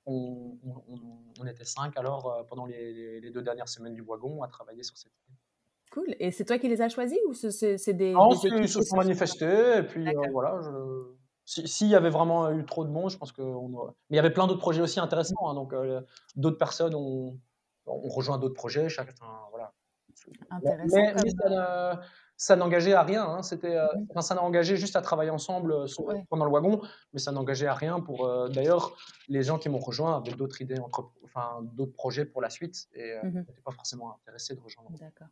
[0.06, 0.58] on,
[1.40, 4.84] on, était 5 alors euh, pendant les, les, deux dernières semaines du wagon à travailler
[4.84, 5.38] sur cette idée.
[5.92, 6.16] Cool.
[6.20, 8.12] Et c'est toi qui les as choisis ou c'est des.
[8.12, 9.78] Non, ils se sont manifestés.
[9.78, 10.60] Et puis, voilà,
[11.46, 13.42] s'il y avait vraiment eu trop de monde, je pense que.
[13.42, 15.48] Mais il y avait plein d'autres projets aussi intéressants.
[15.48, 15.74] Hein, donc,
[16.36, 17.40] d'autres personnes ont,
[17.88, 18.88] ont rejoint d'autres projets.
[18.90, 19.14] Chacun,
[19.50, 19.74] voilà.
[20.92, 21.14] Mais,
[22.40, 23.26] ça n'engageait à rien.
[23.26, 23.44] Hein.
[23.44, 25.86] C'était, euh, mmh ça n'a engagé juste à travailler ensemble euh,
[26.30, 26.82] pendant le wagon,
[27.14, 28.26] mais ça n'engageait à rien pour.
[28.26, 28.96] Euh, d'ailleurs,
[29.28, 32.88] les gens qui m'ont rejoint avaient d'autres idées, entre, enfin d'autres projets pour la suite
[32.94, 34.90] et mmh n'étaient pas forcément intéressés de rejoindre.
[34.98, 35.28] D'accord.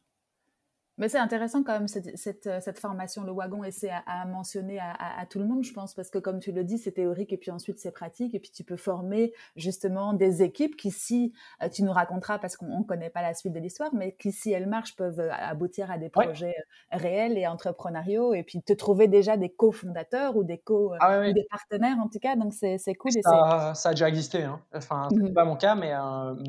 [0.98, 4.26] Mais c'est intéressant quand même cette, cette, euh, cette, formation, le wagon, et c'est à,
[4.26, 6.94] mentionner à, à, tout le monde, je pense, parce que comme tu le dis, c'est
[6.94, 10.90] théorique et puis ensuite c'est pratique, et puis tu peux former justement des équipes qui,
[10.90, 14.16] si euh, tu nous raconteras, parce qu'on ne connaît pas la suite de l'histoire, mais
[14.20, 16.56] qui, si elles marchent, peuvent euh, aboutir à des projets
[16.92, 21.32] réels et entrepreneuriaux, et puis te trouver déjà des cofondateurs ou des co ah ou
[21.32, 23.12] des partenaires en tout cas, donc c'est cool.
[23.22, 24.60] Ça, ça, a déjà existé, hein.
[24.74, 25.94] enfin, c'est mmh pas mon cas, mais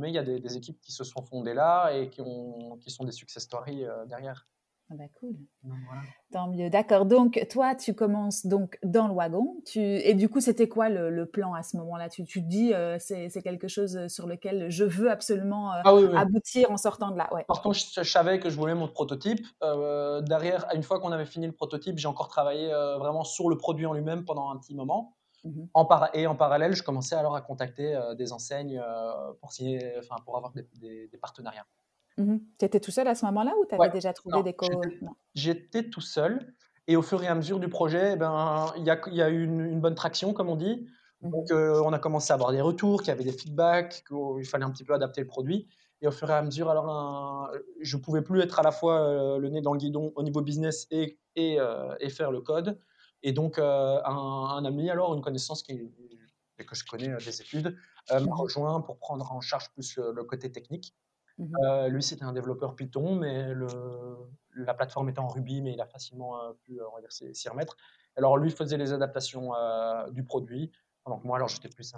[0.09, 2.91] il y a des, des, équipes qui se sont fondées là et qui, ont, qui
[2.91, 4.38] sont des success stories derrière.
[4.91, 5.37] Ah bah cool.
[6.33, 6.71] Tant mieux.
[6.71, 7.05] D'accord.
[7.05, 9.57] Donc, toi, tu commences donc dans le wagon.
[9.67, 9.81] Tu...
[9.81, 12.09] Et du coup, c'était quoi le, plan à ce moment-là?
[12.09, 16.21] Tu, tu te dis, euh, c'est quelque chose sur lequel je veux absolument euh, ah
[16.21, 17.29] aboutir en sortant de là.
[17.35, 17.45] Ouais.
[17.45, 19.47] Par contre, je, savais que je voulais mon prototype.
[19.63, 23.59] Euh, derrière, une fois qu'on avait fini le prototype, j'ai encore travaillé vraiment sur le
[23.59, 25.15] produit en lui-même pendant un petit moment.
[25.45, 28.83] Mmh en et en parallèle, je commençais alors à contacter des enseignes
[29.41, 31.67] pour, signer, enfin, pour avoir des partenariats.
[32.19, 34.67] Mmh tu étais tout seul à ce moment-là ou tu avais déjà trouvé des co
[35.35, 36.53] J'étais tout seul.
[36.89, 39.29] Et au fur et à mesure du projet, eh ben, il y, a, y a
[39.29, 40.87] eu une, bonne traction, comme on dit.
[41.21, 44.05] Mmh Donc, euh, on a commencé à avoir des retours, qu'il y avait des feedbacks,
[44.09, 45.69] qu'il fallait un petit peu adapter le produit.
[46.01, 47.51] Et au fur et à mesure, alors,
[47.81, 50.23] je ne pouvais plus être à la fois euh, le nez dans le guidon au
[50.23, 52.81] niveau business et, et, euh, et faire le code.
[53.23, 55.77] Et donc, un, un, ami, alors, une connaissance qui,
[56.57, 57.77] que je connais des études,
[58.11, 60.95] m'a mmh rejoint pour prendre en charge plus le côté technique.
[61.39, 63.67] Mmh euh, lui, c'était un développeur Python, mais le,
[64.57, 66.81] la plateforme était en Ruby, mais il a facilement euh, pu
[67.33, 67.77] s'y remettre.
[68.17, 69.53] Alors lui faisait les adaptations
[70.11, 70.73] du produit,
[71.07, 71.95] donc moi alors j'étais plus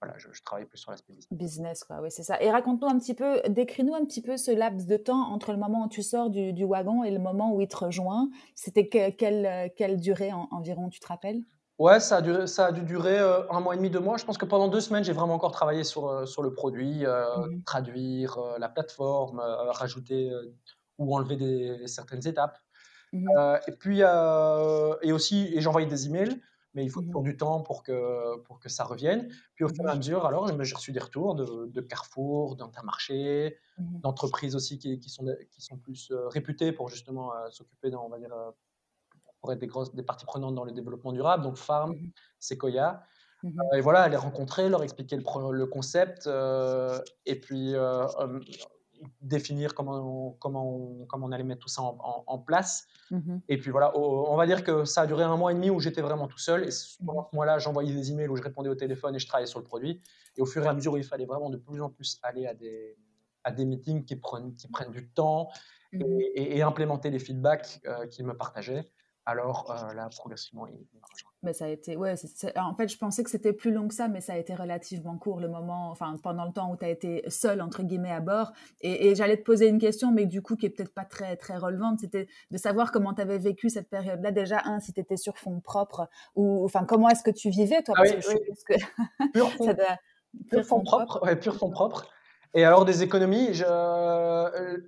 [0.00, 1.38] voilà, je, travaillais plus sur l'aspect business.
[1.38, 2.40] Business, quoi, oui, c'est ça.
[2.42, 5.58] Et raconte-nous un petit peu, décris-nous un petit peu ce laps de temps entre le
[5.58, 8.28] moment où tu sors du, wagon et le moment où il te rejoint.
[8.54, 11.42] C'était quelle, quelle durée environ, tu te rappelles?
[11.78, 14.16] Ouais, ça a, dû, ça a dû durer euh, un mois et demi, deux mois.
[14.16, 17.04] Je pense que pendant deux semaines, j'ai vraiment encore travaillé sur, euh, sur le produit,
[17.04, 20.32] euh, mmh traduire la plateforme, rajouter
[20.98, 22.58] ou enlever des, certaines étapes.
[23.12, 23.28] Mmh
[23.66, 26.40] et puis, et aussi, et j'envoyais des emails
[26.74, 29.30] mais il faut mmh toujours du temps pour que, pour que ça revienne.
[29.54, 33.56] Puis au fur et à mesure, alors j'ai reçu des retours de, de Carrefour, d'Intermarché,
[33.78, 38.28] d'entreprises aussi qui, qui, sont, qui sont plus réputées pour justement s'occuper, on va dire,
[39.40, 43.02] pour être des, grosses, des parties prenantes dans le développement durable, donc Farm, mmh Sequoia.
[43.74, 46.28] et voilà, les rencontrer, leur expliquer le, le concept,
[47.26, 47.74] et puis
[49.20, 52.86] définir comment on, comment, on, comment on allait mettre tout ça en, place.
[53.10, 55.70] Mmh et puis voilà, on va dire que ça a duré un mois et demi
[55.70, 56.64] où j'étais vraiment tout seul.
[56.64, 56.70] Et
[57.04, 59.58] pendant ce mois-là, j'envoyais des emails où je répondais au téléphone et je travaillais sur
[59.58, 60.00] le produit.
[60.36, 62.54] Et au fur et à mesure, il fallait vraiment de plus en plus aller à
[62.54, 62.96] des,
[63.44, 65.50] à des meetings qui prennent, qui prennent du temps
[65.92, 68.90] et, implémenter les feedbacks euh, qu'ils me partageaient.
[69.26, 70.86] Alors euh, là, progressivement, il,
[71.46, 72.14] mais ça a été, ouais,
[72.56, 75.16] en fait, je pensais que c'était plus long que ça, mais ça a été relativement
[75.16, 78.20] court le moment, enfin, pendant le temps où tu as été seul, entre guillemets, à
[78.20, 78.52] bord.
[78.80, 81.56] Et, j'allais te poser une question, mais du coup, qui est peut-être pas très, très
[81.56, 84.32] relevante, c'était de savoir comment tu avais vécu cette période-là.
[84.32, 87.82] Déjà, un, si tu étais sur fond propre, ou, enfin, comment est-ce que tu vivais,
[87.82, 87.94] toi?
[87.98, 89.76] Ah Parce que que pur fond,
[90.50, 92.08] pur fond propre, ouais, pur fond propre.
[92.54, 94.78] Et alors, des économies, je, euh,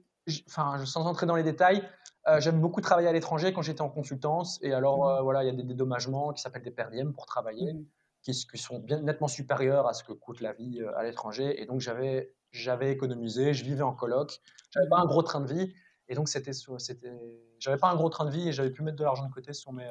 [0.48, 1.82] enfin, sans entrer dans les détails,
[2.28, 4.58] euh, j'aime beaucoup travailler à l'étranger quand j'étais en consultance.
[4.62, 5.18] Et alors, mmh.
[5.18, 7.84] euh, voilà, il y a des dédommagements qui s'appellent des perdièmes pour travailler, mmh.
[8.22, 11.60] qui, sont bien nettement supérieurs à ce que coûte la vie euh, à l'étranger.
[11.60, 14.40] Et donc, j'avais, j'avais économisé, je vivais en coloc.
[14.70, 15.74] J'avais pas un gros train de vie.
[16.08, 17.12] Et donc, c'était, c'était,
[17.58, 19.52] j'avais pas un gros train de vie et j'avais pu mettre de l'argent de côté
[19.52, 19.88] sur mes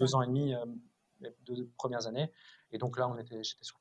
[0.00, 0.54] deux ans et demi,
[1.20, 2.32] les deux premières années.
[2.72, 3.78] Et donc là, on était, j'étais sur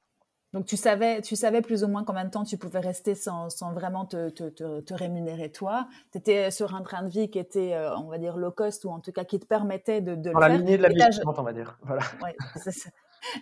[0.53, 3.49] donc tu savais, tu savais plus ou moins combien de temps tu pouvais rester sans,
[3.49, 5.87] sans vraiment te, te, te, rémunérer toi.
[6.11, 8.85] Tu étais sur un train de vie qui était, euh, on va dire, low cost
[8.85, 11.01] ou en tout cas qui te permettait de, de Dans la lignée de la vie
[11.25, 11.77] on va dire.
[11.81, 12.03] Voilà.
[12.21, 12.35] Ouais,
[12.71, 12.89] ça.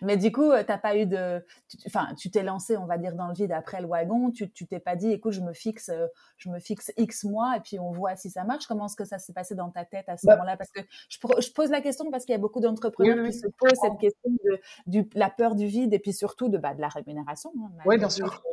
[0.01, 1.43] Mais du coup, euh, t'as pas eu de,
[1.87, 4.31] enfin, tu t'es lancé, on va dire, dans le vide après le wagon.
[4.31, 7.57] Tu, tu t'es pas dit, écoute, je me fixe, euh, je me fixe X mois
[7.57, 8.67] et puis on voit si ça marche.
[8.67, 10.57] Comment est-ce que ça s'est passé dans ta tête à ce bah moment-là?
[10.57, 13.47] Parce que je, je, pose la question parce qu'il y a beaucoup d'entrepreneurs qui se
[13.57, 16.81] posent cette question de du, la peur du vide et puis surtout de, bah, de
[16.81, 17.51] la rémunération.
[17.57, 18.43] Hein, oui, bien sûr.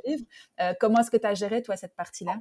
[0.61, 2.41] Euh, comment est-ce que tu as géré toi cette partie-là?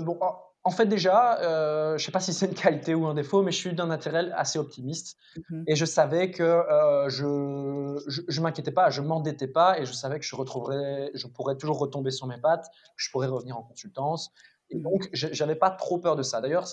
[0.00, 0.18] Bon,
[0.66, 3.40] en fait, déjà, euh, je ne sais pas si c'est une qualité ou un défaut,
[3.40, 5.16] mais je suis d'un naturel assez optimiste.
[5.48, 9.92] Mmh et je savais que euh, je ne m'inquiétais pas, je m'endettais pas, et je
[9.92, 13.56] savais que je, retrouverais, je pourrais toujours retomber sur mes pattes, que je pourrais revenir
[13.56, 14.32] en consultance.
[14.70, 16.40] Et mmh donc, je n'avais pas trop peur de ça.
[16.40, 16.66] D'ailleurs,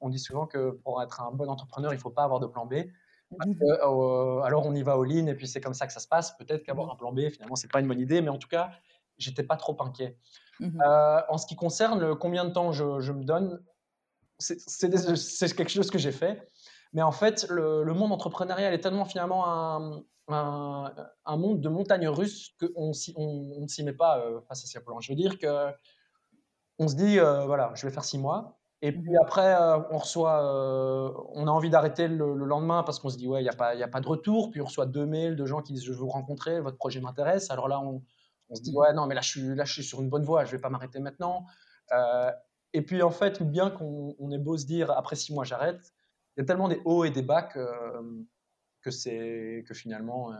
[0.00, 2.46] on dit souvent que pour être un bon entrepreneur, il ne faut pas avoir de
[2.46, 2.74] plan B.
[3.30, 6.00] Mmh euh, alors, on y va all in, et puis c'est comme ça que ça
[6.00, 6.36] se passe.
[6.36, 8.48] Peut-être qu'avoir un plan B, finalement, ce n'est pas une bonne idée, mais en tout
[8.48, 8.70] cas,
[9.16, 10.18] j'étais pas trop inquiet.
[10.60, 13.60] Mmh euh, en ce qui concerne combien de temps je, me donne,
[14.38, 16.48] c'est quelque chose que j'ai fait.
[16.92, 22.54] Mais en fait, le, monde entrepreneurial est tellement finalement un, un, monde de montagnes russes
[22.60, 25.00] qu'on on, ne s'y met pas euh, face à ces plans.
[25.00, 25.70] Je veux dire que
[26.78, 28.58] on se dit, euh, voilà, je vais faire six mois.
[28.82, 29.56] Et mmh puis après,
[29.90, 30.42] on reçoit,
[31.32, 33.70] on a envie d'arrêter le, lendemain parce qu'on se dit, ouais, il n'y a, pas,
[33.70, 34.50] a pas de retour.
[34.50, 37.00] Puis on reçoit deux mails de gens qui disent, je veux vous rencontrer, votre projet
[37.00, 37.50] m'intéresse.
[37.50, 38.02] Alors là, on,
[38.54, 40.22] on se dit, ouais, non, mais là je, suis, là, je suis sur une bonne
[40.22, 41.44] voie, je ne vais pas m'arrêter maintenant.
[41.92, 42.30] Euh,
[42.72, 45.92] et puis, en fait, bien qu'on ait beau se dire, après six mois, j'arrête,
[46.36, 47.60] il y a tellement des hauts et des bas que,
[48.82, 50.36] que, que finalement, euh,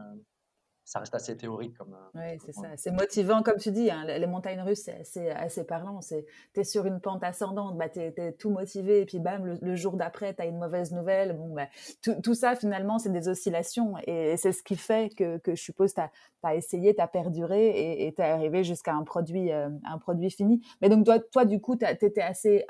[0.85, 1.77] ça reste assez théorique.
[1.79, 1.95] comme.
[1.95, 2.69] Euh, oui, c'est ça.
[2.77, 3.91] C'est motivant, comme tu dis.
[3.91, 6.01] Hein, les montagnes russes, c'est assez, assez parlant.
[6.01, 9.77] Tu es sur une pente ascendante, bah, tu es, tout motivé, et puis bam, le,
[9.77, 11.37] jour d'après, tu as une mauvaise nouvelle.
[11.37, 11.69] Bon, bah,
[12.03, 13.95] tout, tout, ça, finalement, c'est des oscillations.
[14.07, 16.11] Et c'est ce qui fait que, que je suppose, tu as,
[16.43, 20.31] as, essayé, tu as perduré et tu es arrivé jusqu'à un, produit euh, un produit
[20.31, 20.61] fini.
[20.83, 22.67] Mais donc, toi, toi du coup, tu étais assez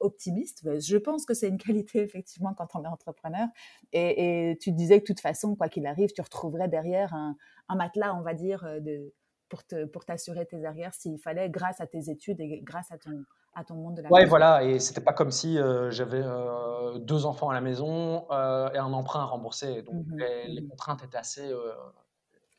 [0.00, 0.68] optimiste.
[0.80, 3.48] Je pense que c'est une qualité, effectivement, quand on est entrepreneur.
[3.92, 7.36] Et, et tu disais que de toute façon, quoi qu'il arrive, tu retrouverais derrière un
[7.68, 9.12] un matelas, on va dire, euh, de,
[9.48, 12.98] pour, te, pour t'assurer tes arrières s'il fallait, grâce à tes études et grâce à
[12.98, 13.24] ton,
[13.54, 16.98] à ton monde de la Ouais, voilà, et c'était pas comme si euh, j'avais euh,
[16.98, 19.82] deux enfants à la maison et un emprunt à rembourser.
[19.82, 21.50] Donc mmh les, mmh contraintes étaient assez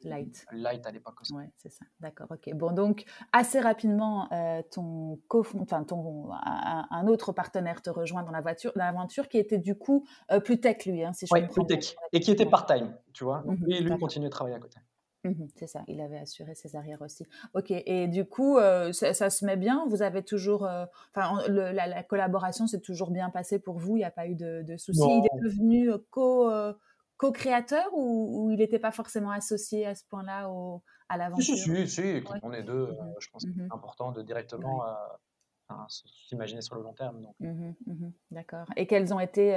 [0.04, 0.46] light.
[0.52, 1.34] light à l'époque aussi.
[1.34, 1.86] Ouais, c'est ça.
[2.00, 2.54] D'accord, ok.
[2.56, 4.28] Bon, donc assez rapidement,
[4.72, 9.76] ton, enfin, ton un, autre partenaire te rejoint dans la voiture, l'aventure qui était du
[9.76, 10.06] coup
[10.44, 13.44] plus tech lui, hein, si je Oui, plus tech, et qui était part-time, tu vois.
[13.46, 14.80] Donc, mmh lui, lui continuait de travailler à côté.
[15.26, 17.26] Mmh c'est ça, il avait assuré ses arrières aussi.
[17.54, 19.86] Ok, et du coup, euh, ça, se met bien?
[19.90, 20.66] Vous avez toujours.
[20.66, 23.98] Euh, enfin, la, collaboration s'est toujours bien passée pour vous?
[23.98, 25.02] Il n'y a pas eu de, soucis?
[25.02, 26.50] Il est devenu co,
[27.20, 30.50] co-créateur ou, il n'était pas forcément associé à ce point-là
[31.10, 31.56] à l'aventure?
[31.56, 34.84] Si, si, si, on est deux, mmh je pense que c'est important de directement
[35.88, 37.28] s'imaginer sur le long terme.
[37.40, 38.66] Mmh D'accord.
[38.76, 39.52] Et quels ont été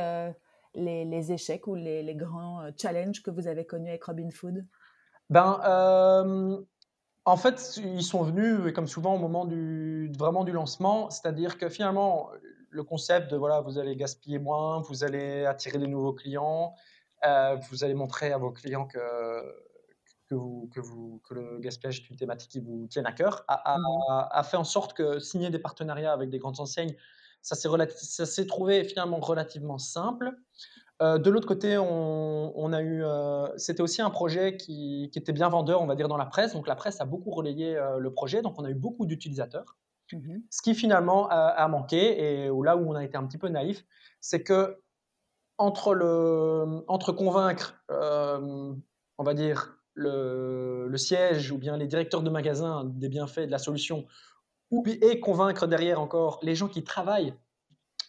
[0.74, 4.66] les, échecs ou les, grands challenges que vous avez connus avec Robin Food?
[5.30, 6.60] Ben, euh,
[7.24, 11.10] en fait, ils sont venus, comme souvent, au moment du, vraiment du lancement.
[11.10, 12.30] C'est-à-dire que finalement,
[12.70, 16.74] le concept de voilà, vous allez gaspiller moins, vous allez attirer des nouveaux clients,
[17.24, 18.98] euh, vous allez montrer à vos clients que,
[20.26, 23.44] que, vous, que, vous, que le gaspillage est une thématique qui vous tienne à cœur,
[23.48, 26.94] a, a, mmh fait en sorte que signer des partenariats avec des grandes enseignes,
[27.42, 30.36] ça s'est trouvé finalement relativement simple.
[31.02, 35.48] Euh, de l'autre côté, on, a eu, euh, c'était aussi un projet qui, était bien
[35.48, 36.52] vendeur, on va dire, dans la presse.
[36.52, 39.76] Donc la presse a beaucoup relayé euh, le projet, donc on a eu beaucoup d'utilisateurs.
[40.12, 43.48] Mmh Ce qui finalement a, manqué, et là où on a été un petit peu
[43.48, 43.84] naïf,
[44.20, 44.78] c'est que
[45.62, 52.30] entre, le, entre convaincre, on va dire, le, le, siège ou bien les directeurs de
[52.30, 54.06] magasins des bienfaits de la solution,
[54.86, 57.34] et convaincre derrière encore les gens qui travaillent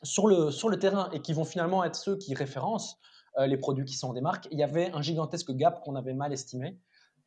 [0.04, 3.00] sur le, sur le terrain et qui vont finalement être ceux qui référencent
[3.38, 6.14] euh, les produits qui sont en démarque, il y avait un gigantesque gap qu'on avait
[6.14, 6.80] mal estimé.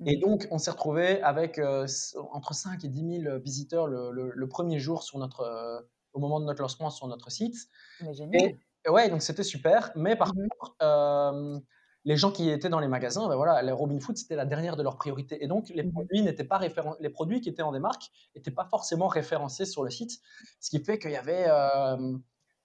[0.04, 0.20] Et mmh.
[0.20, 1.86] donc, on s'est retrouvé avec euh,
[2.32, 5.80] entre 5 et 10 000 visiteurs le, le, premier jour sur notre, euh,
[6.12, 7.56] au moment de notre lancement sur notre site.
[8.02, 8.42] Mais génial.
[8.42, 9.90] Et, ouais, donc c'était super.
[9.94, 11.62] Mais par mmh contre,
[12.04, 14.76] les gens qui étaient dans les magasins, ben voilà, les Robin Food, c'était la dernière
[14.76, 15.42] de leurs priorités.
[15.42, 16.60] Et donc, les mmh produits n'étaient pas
[17.00, 20.20] les produits qui étaient en démarque n'étaient pas forcément référencés sur le site.
[20.60, 21.46] Ce qui fait qu'il y avait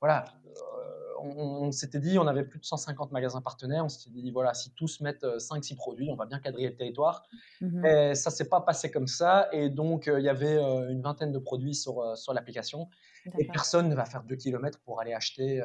[0.01, 4.31] voilà, euh, on, s'était dit, on avait plus de 150 magasins partenaires, on s'était dit,
[4.31, 7.23] voilà, si tous mettent 5-6 euh, produits, on va bien quadriller le territoire.
[7.61, 10.57] Mmh et ça s'est pas passé comme ça, et donc euh, il y avait
[10.89, 12.89] une vingtaine de produits sur, sur l'application,
[13.37, 15.61] et personne ne va faire 2 km pour aller acheter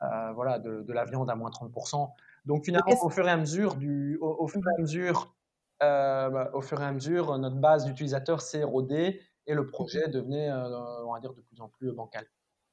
[0.00, 2.10] voilà, de, la viande à moins 30%.
[2.44, 5.34] Donc finalement, au fur et à mesure, du, au, fur et à mesure
[5.80, 10.08] bah, au fur et à mesure, notre base d'utilisateurs s'est érodée et le mmh projet
[10.08, 12.26] devenait, on va dire, de plus en plus bancal.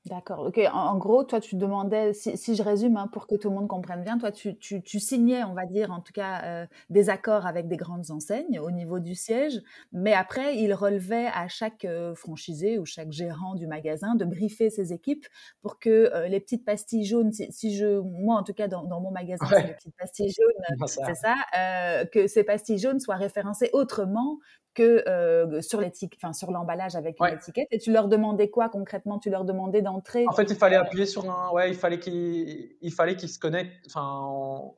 [0.05, 0.39] D'accord.
[0.39, 0.59] Ok.
[0.73, 4.03] En, gros, toi, tu demandais, si, je résume hein, pour que tout le monde comprenne
[4.03, 7.69] bien, toi, tu, tu, signais, on va dire, en tout cas, euh, des accords avec
[7.69, 9.61] des grandes enseignes au niveau du siège,
[9.93, 14.69] mais après, il relevait à chaque euh, franchisé ou chaque gérant du magasin de briefer
[14.69, 15.25] ses équipes
[15.61, 19.11] pour que euh, les petites pastilles jaunes, si, je, moi, en tout cas, dans, mon
[19.11, 24.39] magasin, c'est les petites pastilles jaunes, c'est ça, que ces pastilles jaunes soient référencées autrement
[24.73, 27.67] que euh, sur l'étiquette, enfin sur l'emballage avec une étiquette.
[27.71, 29.19] Et tu leur demandais quoi concrètement?
[29.19, 31.51] Tu leur demandais d'entrer En fait, il fallait appuyer sur un.
[31.51, 33.85] Ouais, il fallait qu'ils, il fallait qu'ils se connectent.
[33.87, 34.73] Enfin,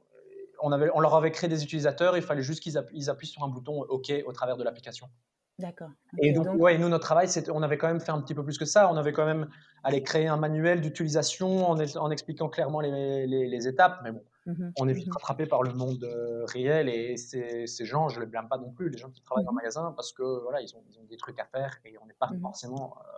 [0.62, 2.18] on, avait, on leur avait créé des utilisateurs.
[2.18, 5.08] Il fallait juste qu'ils appuient, appuient sur un bouton OK au travers de l'application.
[5.58, 5.90] D'accord.
[6.22, 8.58] Et donc, ouais, nous, notre travail, on avait quand même fait un petit peu plus
[8.58, 8.92] que ça.
[8.92, 9.48] On avait quand même
[9.84, 14.02] allé créer un manuel d'utilisation en, en, expliquant clairement les, les, les étapes.
[14.04, 17.66] Mais bon, Mmh on est vite mmh rattrapé par le monde euh, réel et ces,
[17.66, 19.56] ces, gens, je ne les blâme pas non plus, les gens qui travaillent dans le
[19.56, 22.14] magasin, parce que voilà, ils ont, ils ont des trucs à faire et on n'est
[22.14, 23.10] pas forcément euh,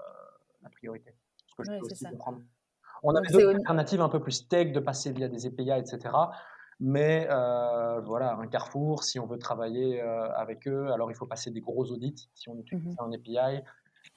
[0.64, 1.14] la priorité.
[1.48, 2.42] Ce que je peux aussi comprendre.
[3.04, 6.16] On a des alternatives un peu plus tech de passer via des API, etc.
[6.80, 11.52] Mais euh, voilà, un Carrefour, si on veut travailler avec eux, alors il faut passer
[11.52, 13.64] des gros audits si on utilise un API.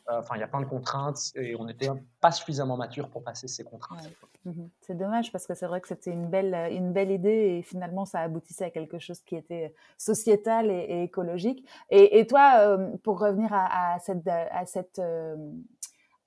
[0.09, 1.89] Enfin, il y a plein de contraintes et on n'était
[2.21, 4.11] pas suffisamment mature pour passer ces contraintes.
[4.45, 7.63] Mmh c'est dommage parce que c'est vrai que c'était une belle, une belle idée et
[7.63, 11.65] finalement ça aboutissait à quelque chose qui était sociétal et, écologique.
[11.91, 15.37] Et, toi, euh, pour revenir à, cette, à cette euh,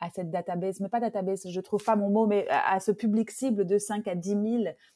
[0.03, 3.31] à cette database, mais pas database, je trouve pas mon mot, mais à, ce public
[3.31, 4.41] cible de 5 à 10 000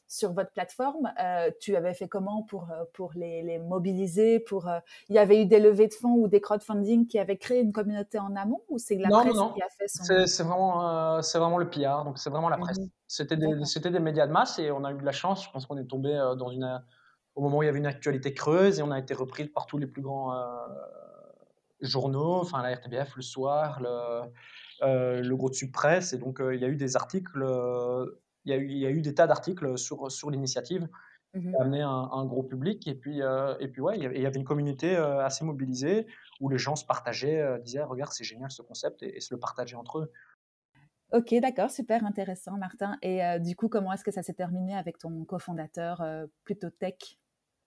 [0.06, 4.68] sur votre plateforme, euh, tu avais fait comment pour, euh, pour les, les mobiliser pour,
[4.68, 7.60] euh, Il y avait eu des levées de fonds ou des crowdfunding qui avaient créé
[7.60, 10.04] une communauté en amont ou c'est la presse qui a fait son...
[10.26, 12.78] C'est vraiment, c'est vraiment le PR, donc c'est vraiment la presse.
[12.78, 12.90] Mhm.
[13.06, 15.50] C'était des, c'était des médias de masse et on a eu de la chance, je
[15.50, 16.82] pense qu'on est tombé dans une,
[17.34, 19.64] au moment où il y avait une actualité creuse et on a été repris par
[19.64, 20.34] tous les plus grands
[21.80, 24.28] journaux, enfin la RTBF, le soir, le
[24.82, 26.12] le gros de presse.
[26.12, 28.06] Et donc, euh, il y a eu des articles, euh,
[28.44, 30.88] il y, a eu, il y a eu des tas d'articles sur, sur l'initiative
[31.34, 32.86] qui mmh a amené un, gros public.
[32.88, 33.20] Et puis,
[33.60, 36.06] et puis ouais, il y avait une communauté assez mobilisée
[36.40, 39.76] où les gens se partageaient, disaient Regarde, c'est génial ce concept, et, se le partageaient
[39.76, 40.12] entre eux.
[41.12, 42.96] Ok, d'accord, super intéressant, Martin.
[43.02, 46.02] Et du coup, comment est-ce que ça s'est terminé avec ton cofondateur
[46.44, 47.18] plutôt tech?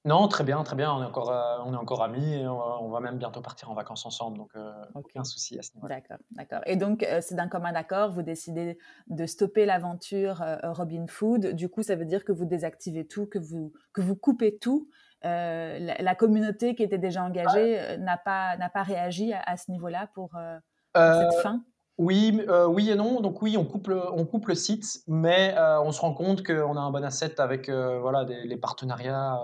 [0.04, 0.92] Non, très bien, très bien.
[0.92, 3.76] On est encore, euh, on est encore amis et on va, même bientôt partir en
[3.76, 5.88] vacances ensemble, donc euh, aucun souci à ce niveau.
[5.88, 6.62] D'accord, d'accord.
[6.66, 11.54] Et donc, euh, c'est d'un commun accord, vous décidez de stopper l'aventure Robin Food.
[11.54, 14.90] Du coup, ça veut dire que vous désactivez tout, que vous, que vous coupez tout
[15.24, 20.32] la, communauté qui était déjà engagée n'a pas, pas réagi à, ce niveau-là pour,
[20.96, 21.64] cette fin?
[22.00, 23.22] oui, oui et non.
[23.22, 26.76] Donc oui, on coupe le, on coupe le site, mais on se rend compte qu'on
[26.76, 29.38] a un bon asset avec voilà, les partenariats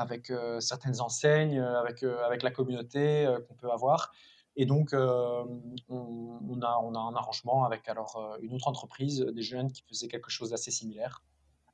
[0.00, 4.12] avec certaines enseignes, avec, avec la communauté qu'on peut avoir.
[4.56, 9.70] Et donc, on, a, on a un arrangement avec alors, une autre entreprise, des jeunes
[9.70, 11.22] qui faisaient quelque chose d'assez similaire.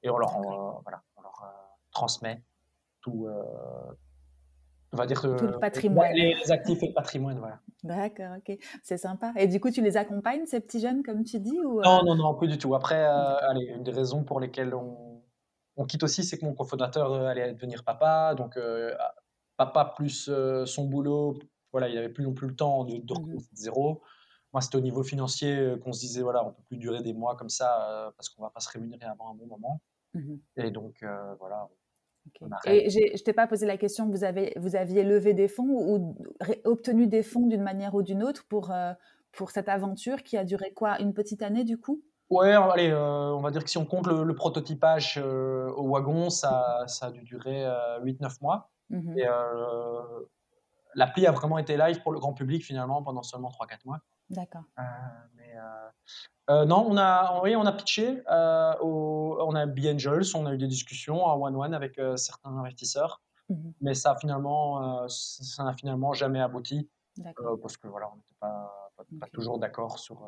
[0.03, 0.33] Et on leur,
[0.83, 1.43] voilà, on leur
[1.91, 2.43] transmet
[3.01, 3.29] tout,
[4.93, 6.12] on va dire tout le patrimoine.
[6.15, 7.61] Les, actifs et le patrimoine, voilà.
[7.83, 9.33] D'accord, ok, c'est sympa.
[9.37, 12.15] Et du coup, tu les accompagnes, ces petits jeunes, comme tu dis ou Non, non,
[12.15, 12.75] non, pas du tout.
[12.75, 15.15] Après, allez, une des raisons pour lesquelles on,
[15.77, 18.59] on quitte aussi, c'est que mon cofondateur allait devenir papa, donc
[19.57, 20.31] papa plus
[20.65, 21.39] son boulot
[21.77, 24.03] voilà, il n'y avait plus non plus le temps de, de mmh zéro.
[24.55, 27.12] Moi, c'était au niveau financier euh, qu'on se disait, voilà, on peut plus durer des
[27.12, 29.83] mois comme ça euh, parce qu'on va pas se rémunérer avant un bon moment.
[30.15, 31.69] Mmh Et donc, euh, voilà.
[32.65, 36.17] Et je t'ai pas posé la question, vous, avez, vous aviez levé des fonds ou
[36.65, 38.73] obtenu des fonds d'une manière ou d'une autre pour,
[39.33, 42.03] pour cette aventure qui a duré quoi Une petite année du coup?
[42.29, 47.07] Ouais, allez, on va dire que si on compte le, prototypage au wagon, ça, ça
[47.07, 47.65] a dû durer
[48.03, 48.71] 8-9 mois.
[48.91, 49.27] Mmh Et
[50.97, 54.01] l'appli a vraiment été live pour le grand public finalement pendant seulement 3-4 mois.
[54.31, 54.65] D'accord.
[54.79, 54.83] Euh,
[55.37, 55.91] mais euh,
[56.51, 60.67] euh, non, on a, oui, on a pitché, on a B-Angels, on a eu des
[60.67, 66.41] discussions à one-one avec certains investisseurs, mmh mais ça a finalement, ça n'a finalement jamais
[66.41, 66.89] abouti
[67.62, 70.23] parce que voilà, on n'était pas, pas, toujours d'accord sur,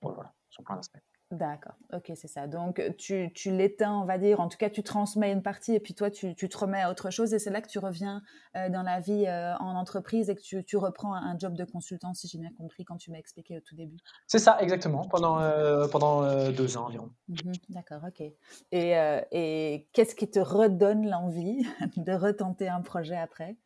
[0.00, 0.98] voilà, sur plein d'aspects.
[1.30, 2.48] D'accord, ok, c'est ça.
[2.48, 5.78] Donc, tu, tu l'éteins, on va dire, en tout cas, tu transmets une partie et
[5.78, 8.20] puis toi, tu, tu te remets à autre chose et c'est là que tu reviens
[8.56, 11.64] euh, dans la vie euh, en entreprise et que tu, tu reprends un, job de
[11.64, 13.98] consultant, si j'ai bien compris, quand tu m'as expliqué au tout début.
[14.26, 17.10] C'est ça, exactement, pendant, euh, pendant deux ans environ.
[17.28, 18.26] Mmh d'accord, ok.
[18.72, 18.94] Et,
[19.30, 21.64] et qu'est-ce qui te redonne l'envie
[21.96, 23.56] de retenter un projet après?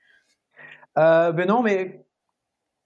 [0.97, 2.04] Ben non, mais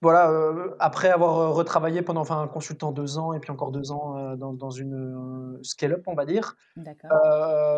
[0.01, 3.91] voilà, euh, après avoir euh, retravaillé pendant, enfin, consultant deux ans et puis encore deux
[3.91, 6.55] ans euh, dans, dans, une scale-up, on va dire.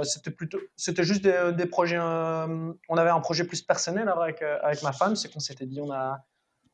[0.03, 1.97] c'était plutôt, c'était juste des, des projets.
[1.97, 5.91] on avait un projet plus personnel avec avec ma femme, c'est qu'on s'était dit on
[5.91, 6.23] a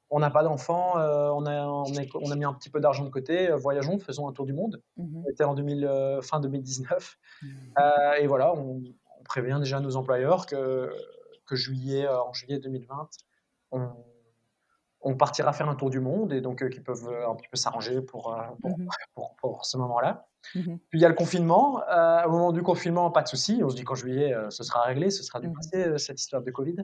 [0.09, 1.83] on n'a pas d'enfants, on a on,
[2.15, 4.81] on, a mis un petit peu d'argent de côté, voyageons, faisons un tour du monde.
[5.27, 7.17] C'était en 2000, fin 2019.
[7.41, 7.47] Mmh
[8.19, 8.81] et voilà, on,
[9.19, 10.89] on, prévient déjà nos employeurs que
[11.45, 13.09] que juillet, en juillet 2020,
[13.71, 13.91] on
[15.07, 17.47] on partira faire un tour du monde et donc euh, qui peuvent euh, un petit
[17.49, 18.87] peu s'arranger pour, euh, mmh
[19.41, 20.27] pour, ce moment-là.
[20.53, 21.81] Mmh Puis il y a le confinement.
[22.25, 23.61] au moment du confinement, pas de souci.
[23.63, 26.51] On se dit qu'en juillet, ce sera réglé, ce sera du mmh cette histoire de
[26.51, 26.77] Covid.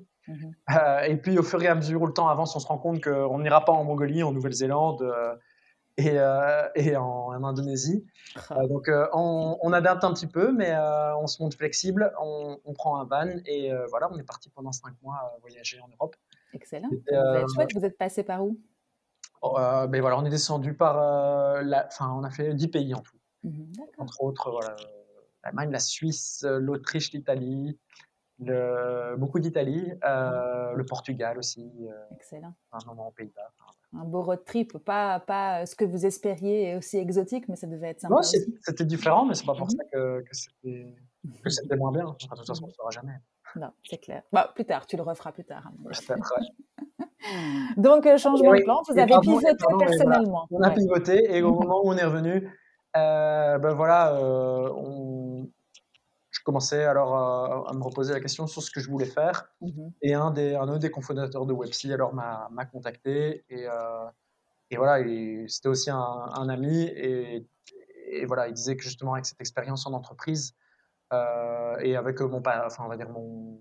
[1.08, 3.04] et puis au fur et à mesure où le temps avance, on se rend compte
[3.04, 5.06] qu'on n'ira pas en Mongolie, en Nouvelle-Zélande
[5.98, 6.18] et,
[6.76, 8.06] et en, Indonésie.
[8.50, 8.66] Ah.
[8.68, 10.74] donc on, adapte un petit peu, mais
[11.22, 14.72] on se monte flexible, on, on prend un van et voilà, on est parti pendant
[14.72, 16.16] cinq mois voyager en Europe.
[16.54, 16.90] Excellent.
[16.90, 17.74] Vous êtes chouette.
[17.76, 18.60] Vous êtes passé par où?
[19.42, 22.70] Oh, euh, ben voilà, on est descendu par, euh, la, enfin, on a fait 10
[22.70, 23.18] pays en tout.
[23.44, 24.74] Mmh Entre autres, voilà,
[25.44, 27.78] l'Allemagne, la Suisse, l'Autriche, l'Italie,
[28.40, 31.70] le, beaucoup d'Italie, euh, le Portugal aussi.
[32.16, 32.54] Excellent.
[32.72, 33.52] Un moment aux Pays-Bas.
[33.92, 37.90] Un beau road trip, pas, pas ce que vous espériez aussi exotique, mais ça devait
[37.90, 38.22] être sympa.
[38.24, 42.06] c'était différent, mais c'est pas pour mmh ça que, que c'était moins bien.
[42.06, 43.20] de toute façon, on ne saura jamais.
[43.56, 44.24] Non, c'est clair.
[44.32, 45.70] Bah, plus tard, tu le referas plus tard.
[47.78, 49.48] Donc, euh, changement de plan, vous avez pivoté
[49.80, 50.48] personnellement.
[50.52, 52.50] On a pivoté et au moment où on est revenu,
[52.98, 55.50] euh, ben voilà, euh, on...
[56.32, 59.50] je commençais alors à, me reposer la question sur ce que je voulais faire.
[59.62, 59.94] Mhm.
[60.02, 63.68] Et un des, un des cofondateurs de Websy alors m'a contacté et,
[64.70, 65.06] et voilà,
[65.48, 67.48] c'était aussi un, un ami et,
[68.08, 70.56] et, voilà, il disait que justement avec cette expérience en entreprise,
[71.82, 73.60] et avec mon, enfin, on va dire mon,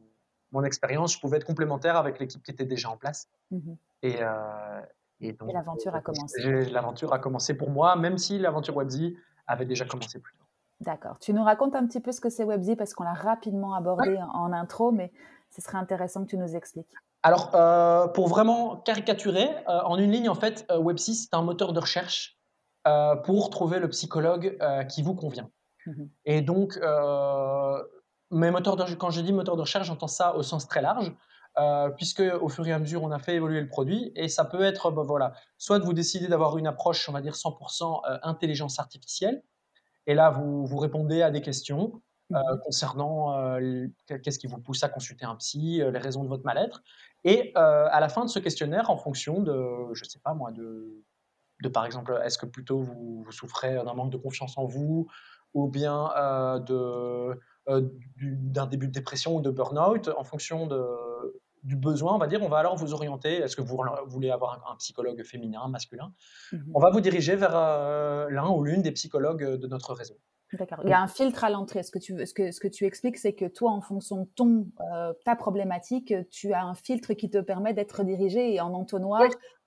[0.53, 3.29] mon expérience, je pouvais être complémentaire avec l'équipe qui était déjà en place.
[3.51, 3.73] Mmh
[4.05, 4.81] et, euh,
[5.21, 6.43] et, donc, l'aventure a commencé.
[6.73, 10.45] L'aventure a commencé pour moi, même si l'aventure Webzy avait déjà commencé plus tôt.
[10.81, 11.21] D'accord.
[11.21, 14.19] Tu nous racontes un petit peu ce que c'est Webzy parce qu'on l'a rapidement abordé
[14.35, 15.13] en, intro, mais
[15.51, 16.93] ce serait intéressant que tu nous expliques.
[17.23, 21.79] Alors, euh, pour vraiment caricaturer, en une ligne, en fait, Webzy, c'est un moteur de
[21.79, 22.37] recherche
[23.23, 25.49] pour trouver le psychologue qui vous convient.
[25.87, 27.83] Mmh et donc, euh,
[28.31, 31.13] mes moteurs de, quand je dis moteur de recherche, j'entends ça au sens très large,
[31.59, 34.45] euh, puisque au fur et à mesure, on a fait évoluer le produit, et ça
[34.45, 38.19] peut être, bah, voilà, soit vous décidez d'avoir une approche, on va dire 100% euh,
[38.23, 39.43] intelligence artificielle,
[40.07, 41.93] et là, vous, vous répondez à des questions
[42.31, 43.59] mmh concernant
[44.07, 46.83] qu'est-ce qui vous pousse à consulter un psy, les raisons de votre mal-être,
[47.25, 51.05] et à la fin de ce questionnaire, en fonction de, je sais pas moi, de,
[51.63, 55.09] de par exemple, est-ce que plutôt vous, vous souffrez d'un manque de confiance en vous,
[55.55, 60.85] ou bien euh, de, d'un début de dépression ou de burn-out, en fonction de,
[61.63, 63.37] du besoin, on va dire, on va alors vous orienter.
[63.37, 66.13] Est-ce que vous voulez avoir un, psychologue féminin, masculin?
[66.53, 70.19] Mmh On va vous diriger vers l'un ou l'une des psychologues de notre réseau.
[70.59, 70.81] D'accord.
[70.85, 71.83] Il y a un filtre à l'entrée.
[71.83, 74.29] Ce que tu, ce que, ce que tu expliques, c'est que toi, en fonction de
[74.37, 78.75] ton, euh, ta problématique, tu as un filtre qui te permet d'être dirigé et en
[78.75, 79.23] entonnoir,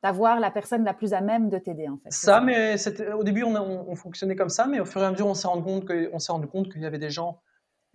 [0.05, 2.11] d'avoir la personne la plus à même de t'aider, en fait.
[2.11, 2.75] Ça, mais
[3.13, 5.47] au début, on, on, fonctionnait comme ça, mais au fur et à mesure, on s'est
[5.47, 5.89] rendu compte
[6.19, 7.41] s'est rendu compte qu'il y avait des gens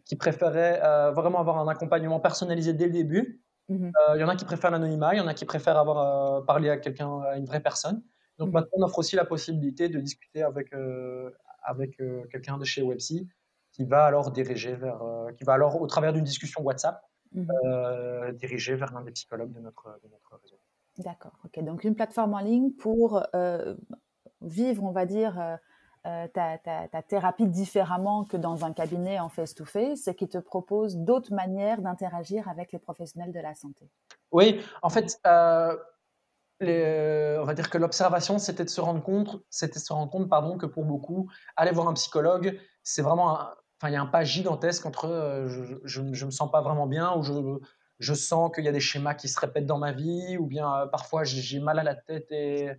[0.04, 3.42] qui préféraient euh, vraiment avoir un accompagnement personnalisé dès le début.
[3.68, 5.78] Mmh euh, il y en a qui préfèrent l'anonymat, il y en a qui préfèrent
[5.78, 8.02] avoir parlé à quelqu'un, à une vraie personne.
[8.38, 10.72] Donc mmh maintenant, on offre aussi la possibilité de discuter avec,
[11.62, 13.28] avec euh, quelqu'un de chez Websy
[13.72, 17.02] qui va alors diriger vers, euh, qui va alors au travers d'une discussion WhatsApp
[17.32, 17.46] mhm.
[17.64, 20.59] euh, diriger vers l'un des psychologues de notre, de notre réseau.
[21.01, 21.32] D'accord.
[21.59, 23.22] Donc une plateforme en ligne pour
[24.40, 25.59] vivre, on va dire.
[26.05, 30.96] ta, ta, ta, thérapie différemment que dans un cabinet en face-to-face et qui te propose
[30.96, 33.90] d'autres manières d'interagir avec les professionnels de la santé.
[34.32, 35.20] Oui, en fait,
[36.61, 40.57] on va dire que l'observation, c'était de se rendre compte, c'était se rendre compte, pardon,
[40.59, 44.24] que pour beaucoup, aller voir un psychologue, c'est vraiment, enfin, il y a un pas
[44.24, 45.76] gigantesque entre euh, je,
[46.12, 47.32] je, me sens pas vraiment bien ou je,
[48.01, 50.74] je sens qu'il y a des schémas qui se répètent dans ma vie ou bien
[50.74, 52.70] euh, parfois j'ai mal à la tête et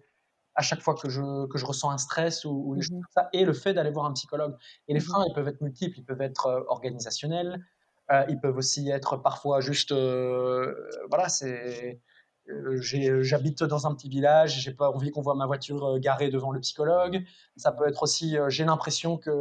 [0.55, 3.23] à chaque fois que je, que je ressens un stress ou, des choses mmh comme
[3.23, 4.57] ça, et le fait d'aller voir un psychologue.
[4.89, 7.65] Et les mmh freins, ils peuvent être multiples, ils peuvent être euh, organisationnels,
[8.27, 12.01] ils peuvent aussi être parfois juste, voilà, c'est
[12.49, 15.99] euh, euh, j'habite dans un petit village, j'ai pas envie qu'on voit ma voiture euh,
[15.99, 17.23] garée devant le psychologue.
[17.55, 19.31] Ça peut être aussi, j'ai l'impression que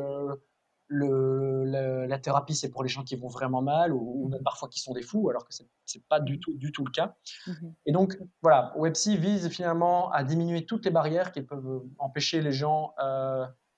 [0.93, 4.81] le, la thérapie c'est pour les gens qui vont vraiment mal ou, même parfois qui
[4.81, 7.15] sont des fous, alors que c'est pas du tout, du tout le cas.
[7.47, 7.53] Mmh
[7.87, 12.53] Et donc voilà, Websy vise finalement à diminuer toutes les barrières qui peuvent empêcher les
[12.53, 12.95] gens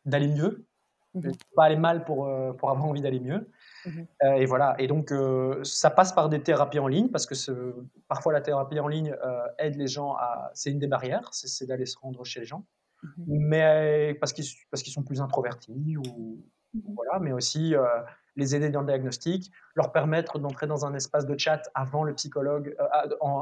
[0.05, 0.67] d'aller mieux,
[1.15, 3.51] mmh pas aller mal pour, pour avoir envie d'aller mieux.
[3.87, 4.75] Euh, et voilà.
[4.79, 7.35] Et donc, euh, ça passe par des thérapies en ligne parce que
[8.09, 10.51] parfois la thérapie en ligne euh, aide les gens à.
[10.55, 12.65] C'est une des barrières, c'est d'aller se rendre chez les gens.
[13.27, 16.45] Mais parce qu'ils parce qu'ils sont plus introvertis ou
[16.95, 17.75] voilà, mais aussi
[18.37, 22.15] les aider dans le diagnostic, leur permettre d'entrer dans un espace de chat avant le
[22.15, 22.77] psychologue,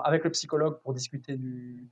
[0.04, 1.88] avec le psychologue pour discuter du,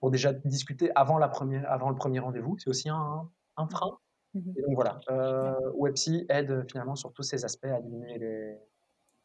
[0.00, 2.58] pour déjà discuter avant la première, avant le premier rendez-vous.
[2.58, 3.98] C'est aussi un, un frein.
[4.34, 8.58] Mmh et donc voilà, euh, Websy aide finalement sur tous ces aspects à diminuer les,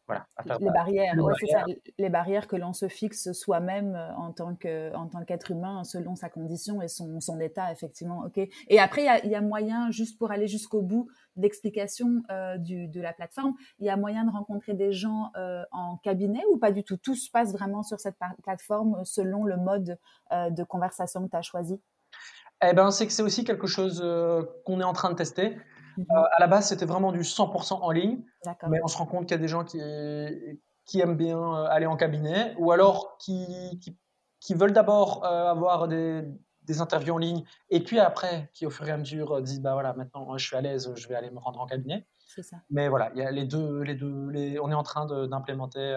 [0.07, 0.25] voilà,
[0.59, 1.65] les barrières, c'est ça,
[1.99, 5.83] les barrières que l'on se fixe soi-même euh, en tant que en tant qu'être humain
[5.83, 8.23] selon sa condition et son, son état effectivement.
[8.25, 8.39] Ok.
[8.67, 13.13] Et après il y a, moyen juste pour aller jusqu'au bout d'explication euh, de la
[13.13, 16.83] plateforme, il y a moyen de rencontrer des gens euh, en cabinet ou pas du
[16.83, 16.97] tout?
[16.97, 19.97] Tout se passe vraiment sur cette plateforme selon le mode
[20.31, 21.79] de conversation que tu as choisi?
[22.63, 25.57] Eh ben, c'est que c'est aussi quelque chose euh, qu'on est en train de tester.
[25.97, 28.21] Mmh euh, à la base, c'était vraiment du 100% en ligne,
[28.67, 29.79] mais on se rend compte qu'il y a des gens qui,
[30.85, 33.79] qui aiment bien euh, aller en cabinet ou alors qui,
[34.41, 36.23] qui, veulent d'abord avoir des,
[36.67, 39.73] des, interviews en ligne et puis après, qui au fur et à mesure disent bah
[39.73, 42.05] voilà, maintenant je suis à l'aise, je vais aller me rendre en cabinet.
[42.41, 42.57] Ça.
[42.69, 45.95] Mais voilà, il y a les deux, les deux, les, on est en train d'implémenter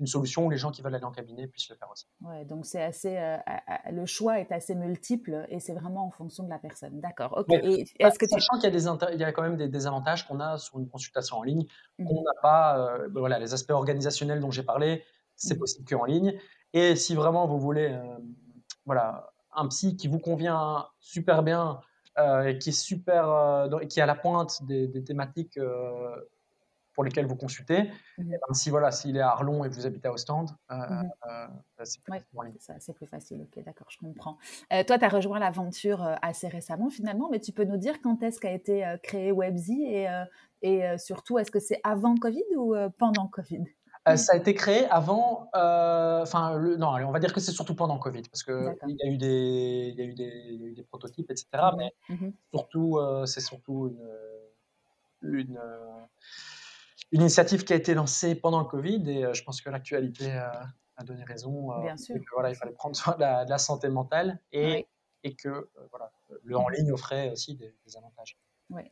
[0.00, 2.06] une solution où les gens qui veulent aller en cabinet puissent le faire aussi.
[2.20, 3.36] Ouais, donc c'est assez, euh,
[3.90, 7.00] le choix est assez multiple et c'est vraiment en fonction de la personne.
[7.00, 7.36] D'accord.
[7.36, 7.52] Ok.
[7.52, 10.40] est-ce que sachant qu'il y a des il y a quand même des désavantages qu'on
[10.40, 11.66] a sur une consultation en ligne,
[11.98, 12.78] mmh qu'on n'a pas.
[12.78, 15.04] Euh, ben voilà, les aspects organisationnels dont j'ai parlé,
[15.36, 16.38] c'est mmh possible qu'en ligne.
[16.72, 18.18] Et si vraiment vous voulez, euh,
[18.86, 21.80] voilà, un psy qui vous convient super bien
[22.18, 25.58] et qui est super, qui est à la pointe des, des thématiques
[26.94, 27.90] pour lesquels vous consultez.
[28.18, 31.10] Mmh si voilà, s'il est à Arlon et que vous habitez à Ostende, euh, mmh
[31.28, 31.46] euh,
[31.82, 32.52] c'est plus, ouais,
[32.94, 33.42] plus, facile.
[33.42, 34.38] Ok, d'accord, je comprends.
[34.72, 38.22] Euh, toi, tu as rejoint l'aventure assez récemment finalement, mais tu peux nous dire quand
[38.22, 40.08] est-ce qu'a été créé Webzy et,
[40.62, 43.64] et surtout, est-ce que c'est avant Covid ou pendant Covid?
[44.06, 48.22] Ça a été créé avant, enfin, non, on va dire que c'est surtout pendant Covid,
[48.22, 51.46] parce qu'il y, a eu des, y a eu des, des prototypes, etc.
[51.52, 53.96] Mmh mais surtout, c'est surtout
[55.22, 55.58] une, une
[57.14, 60.32] une initiative qui a été lancée pendant le Covid et euh, je pense que l'actualité
[60.32, 61.72] a, donné raison.
[61.72, 62.16] Euh, Bien sûr.
[62.32, 64.86] voilà, il fallait prendre soin de la, santé mentale et,
[65.22, 68.36] et que euh, voilà, le en ligne offrait aussi des, avantages.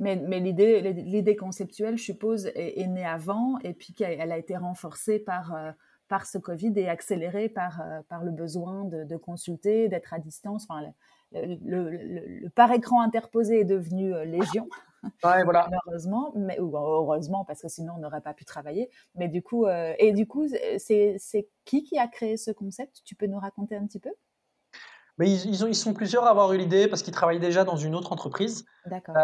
[0.01, 5.19] Mais, mais l'idée conceptuelle, je suppose, est, née avant et puis elle a été renforcée
[5.19, 5.55] par,
[6.09, 10.67] par ce Covid et accélérée par, par le besoin de, de consulter, d'être à distance.
[10.69, 10.93] Enfin,
[11.35, 14.69] le, par écran interposé est devenu euh, légion.
[15.25, 15.69] Ouais, voilà.
[15.69, 18.89] Malheureusement, mais ou heureusement parce que sinon on n'aurait pas pu travailler.
[19.17, 20.47] Mais du coup, euh, et du coup,
[20.79, 23.03] c'est qui qui a créé ce concept?
[23.05, 24.11] Tu peux nous raconter un petit peu?
[25.19, 27.65] Mais ils ils ont ils sont plusieurs à avoir eu l'idée parce qu'ils travaillent déjà
[27.65, 29.23] dans une autre entreprise, D'accord.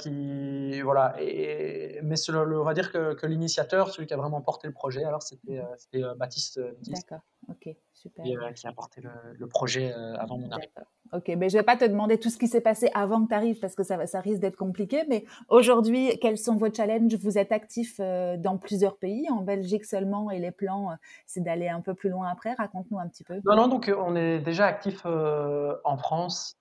[0.00, 4.40] qui voilà et mais le on va dire que que l'initiateur, celui qui a vraiment
[4.42, 7.20] porté le projet, alors c'était, c'était, heu, Baptiste, Métis D'accord.
[7.48, 8.22] OK, super.
[8.22, 10.72] qui, heu, qui a porté le le projet, heu, avant mon arrivée.
[11.12, 13.34] OK, mais je vais pas te demander tout ce qui s'est passé avant que tu
[13.34, 17.14] arrives parce que ça risque d'être compliqué, mais aujourd'hui, quels sont vos challenges?
[17.16, 20.96] Vous êtes actifs, heu, dans plusieurs pays, en Belgique seulement et les plans, heu,
[21.26, 22.52] c'est d'aller un peu plus loin après?
[22.52, 23.40] Raconte-nous un petit peu.
[23.44, 26.56] Non, non, donc on est déjà actif, en France,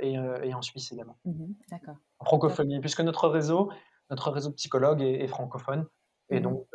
[0.00, 1.18] et et en Suisse également.
[1.24, 1.98] Mmh D'accord.
[2.18, 3.70] En francophonie, puisque notre réseau
[4.10, 5.86] notre réseau de psychologues est est francophone
[6.30, 6.66] et Mmh donc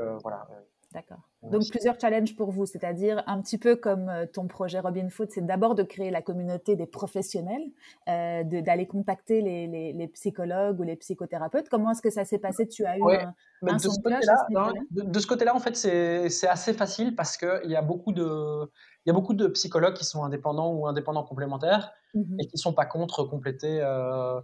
[0.92, 1.30] D'accord.
[1.44, 5.30] Donc plusieurs challenges pour vous, c'est-à-dire un petit peu comme euh, ton projet Robin Food,
[5.32, 7.72] c'est d'abord de créer la communauté des professionnels,
[8.08, 11.70] euh, de- d'aller contacter les, les- les psychologues ou les psychothérapeutes.
[11.70, 12.68] Comment est-ce que ça s'est passé?
[12.68, 14.82] Tu as eu ouais, un, de ce de cloche à côté-là, ce non, niveau-là?
[14.92, 18.12] de de ce côté-là, en fait, c'est c'est assez facile parce qu'il y a beaucoup
[18.14, 18.70] de
[19.06, 22.58] il y a beaucoup de psychologues qui sont indépendants ou indépendants complémentaires Mhm, et qui
[22.58, 24.42] sont pas contre compléter, heu,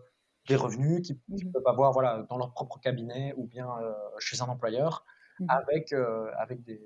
[0.47, 4.41] des revenus qu'ils mhm, peuvent avoir, voilà, dans leur propre cabinet ou bien, heu, chez
[4.41, 5.05] un employeur
[5.39, 5.47] mhm.
[5.47, 6.81] avec, heu, avec des,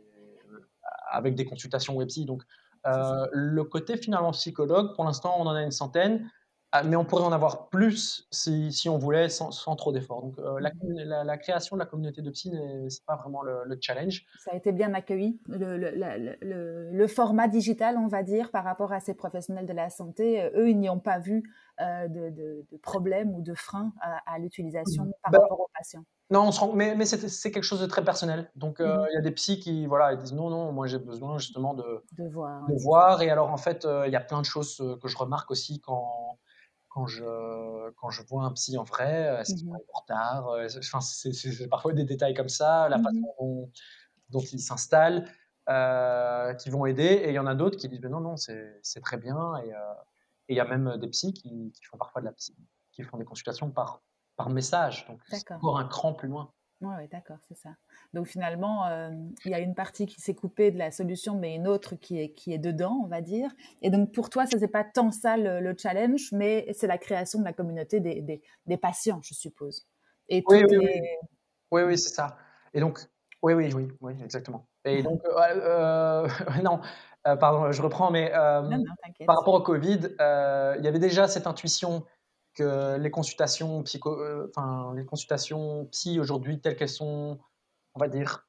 [0.49, 0.69] heu,
[1.09, 2.43] avec des consultations web psy donc
[2.87, 6.29] heu, le côté finalement psychologue, pour l'instant, on en a une centaine,
[6.71, 10.21] ah, mais on pourrait en avoir plus si si on voulait sans sans trop d'efforts
[10.21, 13.41] donc heu, la la la création de la communauté de psy n'est c'est pas vraiment
[13.43, 14.25] le le challenge.
[14.35, 18.93] Ça a été bien accueilli, le, le- le- format digital, on va dire, par rapport
[18.93, 20.41] à ces professionnels de la santé.
[20.41, 21.43] Euh, Eux, ils n'y ont pas vu
[21.81, 25.69] euh, de, de, de problème ou de frein à, à l'utilisation par Bah, rapport aux
[25.75, 26.05] patients.
[26.31, 29.09] Non, on se rend mais mais c'est quelque chose de très personnel donc heu, Mhm.
[29.11, 31.73] il y a des psys qui, voilà, ils disent: «Non, non, moi j'ai besoin justement
[31.73, 34.45] de De voir, de voir» et alors en fait, heu, il y a plein de
[34.45, 36.39] choses, heu, que je remarque aussi quand
[36.89, 37.23] quand je
[37.97, 39.79] quand je vois un psy en vrai, est-ce qu'il Mhm.
[39.79, 40.47] arrive en retard?
[40.79, 43.29] Enfin, c'est parfois des détails comme ça, la façon Mhm.
[43.41, 43.71] dont
[44.29, 45.27] dont ils s'installent,
[46.59, 48.79] qui vont aider et il y en a d'autres qui disent: «Mais non, non, c'est
[48.83, 49.73] c'est très bien» et
[50.49, 52.55] il y a même, des psys qui qui font parfois de la psy
[52.93, 54.03] qui font des consultations par
[54.39, 56.53] par message, donc c'est encore un cran plus loin.
[56.81, 57.71] Ouais, d'accord, c'est ça.
[58.13, 61.55] Donc finalement, hem, il y a une partie qui s'est coupée de la solution, mais
[61.55, 63.51] une autre qui est qui est dedans, on va dire.
[63.81, 66.97] Et donc pour toi, ça c'est pas tant ça le le challenge, mais c'est la
[66.97, 69.87] création de la communauté des des des patients, je suppose.
[70.29, 71.01] Et Oui, oui, est oui.
[71.71, 72.37] Oui, oui, c'est ça
[72.73, 72.99] et donc
[73.43, 76.27] oui, oui, oui, oui, exactement et donc heu, heu,
[76.63, 76.81] non,
[77.23, 78.31] pardon, je reprends mais
[78.65, 82.05] Non, hem, non, par rapport au Covid, il y avait déjà cette intuition
[82.55, 87.39] que les consultations psycho heu, enfin, les consultations psy aujourd'hui telles qu'elles sont,
[87.95, 88.47] on va dire,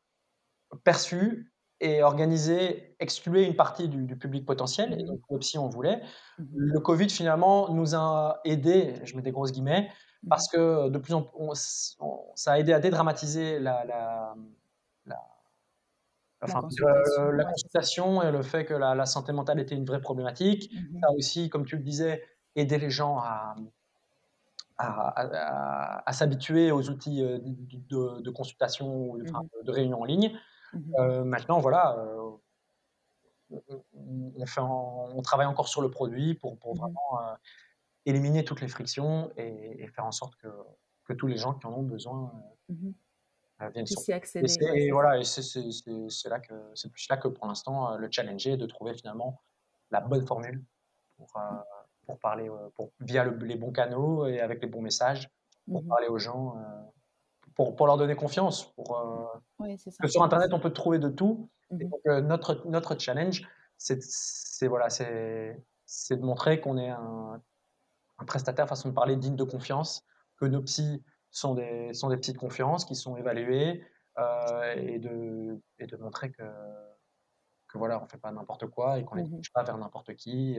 [0.84, 5.58] perçues et organisées, excluaient une partie du du public potentiel et Mmh donc le psy,
[5.58, 6.02] on voulait.
[6.38, 9.90] Mmh Le Covid finalement nous a aidés, je mets des grosses guillemets,
[10.22, 13.84] Mmh parce que de plus en on s on ça a aidé à dédramatiser la
[13.86, 14.34] la
[15.06, 15.16] la
[16.42, 17.44] La enfin, consultation, la
[18.22, 20.72] et le fait que la santé mentale était une vraie problématique.
[21.00, 22.22] Ça a aussi, comme tu le disais,
[22.56, 23.54] aidé les gens à
[24.80, 27.54] à à à à s'habituer aux outils, heu, d
[27.88, 30.38] de de consultation ou enfin, Mmh de réunion en ligne.
[30.72, 32.38] Mmh Heu, maintenant voilà, heu,
[33.50, 33.62] on
[33.94, 37.36] on on fait en on travaille encore sur le produit pour pour Mmh vraiment,
[38.06, 40.48] éliminer toutes les frictions et et faire en sorte que
[41.04, 42.32] que tous les gens qui en ont besoin,
[42.68, 42.94] Mmh
[43.74, 44.12] viennent sur Puisse y
[44.42, 44.56] et accéder,
[44.86, 44.90] et ça.
[44.90, 48.66] voilà et c'est là que c'est plus là que pour l'instant, le challenge est de
[48.66, 49.42] trouver finalement
[49.90, 50.64] la bonne formule
[51.16, 51.32] pour,
[52.10, 55.30] pour parler, heu, pour via le les bons canaux et avec les bons messages
[55.72, 56.62] pour Mmh parler aux gens, heu,
[57.56, 58.96] pour pour leur donner confiance, pour,
[59.58, 61.50] Oui, c'est que sur internet on peut trouver de tout.
[61.80, 63.48] Et donc heu, notre notre challenge
[63.78, 67.42] c'est d c'est voilà, c'est c'est de montrer qu'on est un
[68.18, 70.04] un prestataire, façon de parler, digne de confiance,
[70.38, 71.02] que nos psys
[71.32, 73.84] sont des sont des psys de confiance qui sont évalués,
[74.18, 74.24] heu
[74.78, 76.44] et de et de montrer que
[77.68, 80.14] que voilà, on fait pas n'importe quoi et qu'on les Mmh dirige pas vers n'importe
[80.16, 80.58] qui,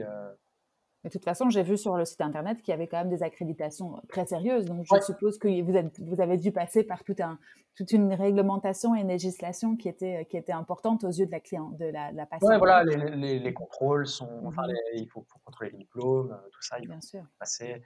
[1.04, 3.10] heu De toute façon, j'ai vu sur le site internet qu'il y avait quand même
[3.10, 4.66] des accréditations très sérieuses.
[4.66, 7.38] Donc, je ouais, suppose que vous, êtes, vous avez dû passer par tout un,
[7.74, 11.40] toute une réglementation et une législation qui était, qui était importante aux yeux de la
[11.40, 12.58] client, de la, patiente.
[12.58, 16.32] voilà, les les les contrôles sont enfin Mhm, les il faut faut contrôler les diplômes,
[16.32, 17.24] heu, tout ça, il faut bien sûr.
[17.38, 17.82] passer.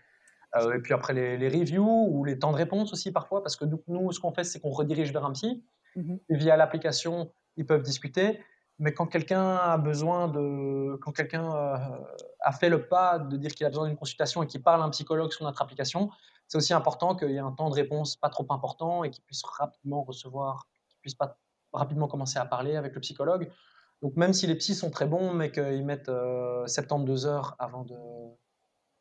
[0.57, 3.67] Heu et puis après les reviews ou les temps de réponse aussi parfois parce que
[3.89, 5.65] nous, ce qu'on fait, c'est qu'on redirige vers un psy
[6.31, 8.41] et via l'application, ils peuvent discuter.
[8.79, 12.05] Mais quand quelqu'un a besoin de quand quelqu'un, heu,
[12.41, 14.85] a fait le pas de dire qu'il a besoin d'une consultation et qu'il parle à
[14.85, 16.11] un psychologue sur notre application,
[16.47, 19.25] c'est aussi important qu'il y ait un temps de réponse pas trop important et qu'il
[19.25, 21.39] puisse rapidement recevoir qu'il puisse pas
[21.73, 23.51] rapidement commencer à parler avec le psychologue.
[24.03, 27.85] Donc même si les psys sont très bons, mais qu'ils mettent, heu, 72 heures avant
[27.85, 27.95] de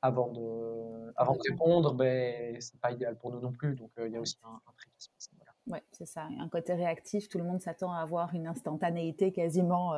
[0.01, 1.93] avant de avant de répondre.
[1.95, 4.49] beh, c'est pas idéal pour nous non plus, donc heu, il y a aussi un
[4.67, 5.29] un tri qui se passe.
[5.67, 6.27] Oui, c'est ça.
[6.39, 9.93] Un côté réactif, tout le monde s'attend à avoir une instantanéité quasiment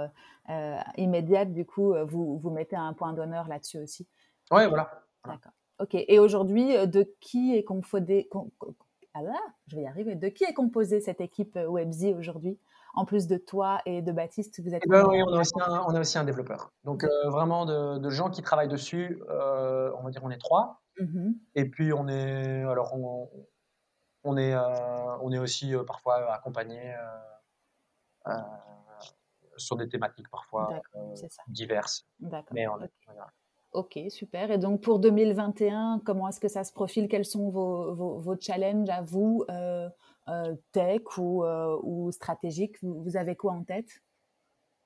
[0.95, 1.51] immédiate.
[1.51, 4.07] Du coup, vous, vous mettez un point d'honneur là-dessus aussi.
[4.51, 5.03] Oui, voilà.
[5.25, 5.51] D'accord.
[5.79, 5.93] Ok.
[5.93, 8.29] Et aujourd'hui, de qui est composé
[9.17, 10.15] ah là, je vais y arriver.
[10.15, 12.59] De qui est composée cette équipe Webzy aujourd'hui?
[12.93, 14.83] En plus de toi et de Baptiste, vous êtes.
[14.85, 16.71] Eh ben oui, on a, aussi un, on a aussi un développeur.
[16.83, 19.21] Donc euh, vraiment de, gens qui travaillent dessus.
[19.29, 20.81] Euh, on va dire on est trois.
[20.99, 23.29] Mmh et puis on est alors on,
[24.35, 26.93] est euh, on est aussi parfois accompagné
[29.55, 30.81] sur des thématiques parfois
[31.47, 32.05] diverses.
[32.19, 32.49] D'accord.
[32.51, 32.65] Mais
[33.73, 34.49] Ok, super.
[34.49, 37.07] Et donc pour 2021, comment est-ce que ça se profile?
[37.07, 39.45] Quels sont vos, vos, challenges à vous
[40.29, 43.87] euh, tech ou, euh, ou stratégique vous, avez quoi en tête?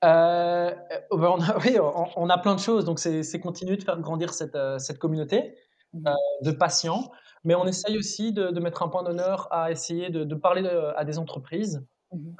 [0.04, 0.72] Euh,
[1.10, 2.84] ben, on a, Oui, on, a plein de choses.
[2.84, 5.56] Donc, c'est continuer de faire grandir cette, cette communauté
[5.94, 6.10] mmh.
[6.42, 7.10] de patients.
[7.44, 10.66] Mais on essaye aussi de, mettre un point d'honneur à essayer de, parler
[10.96, 11.84] à des entreprises.
[12.14, 12.34] Mmh.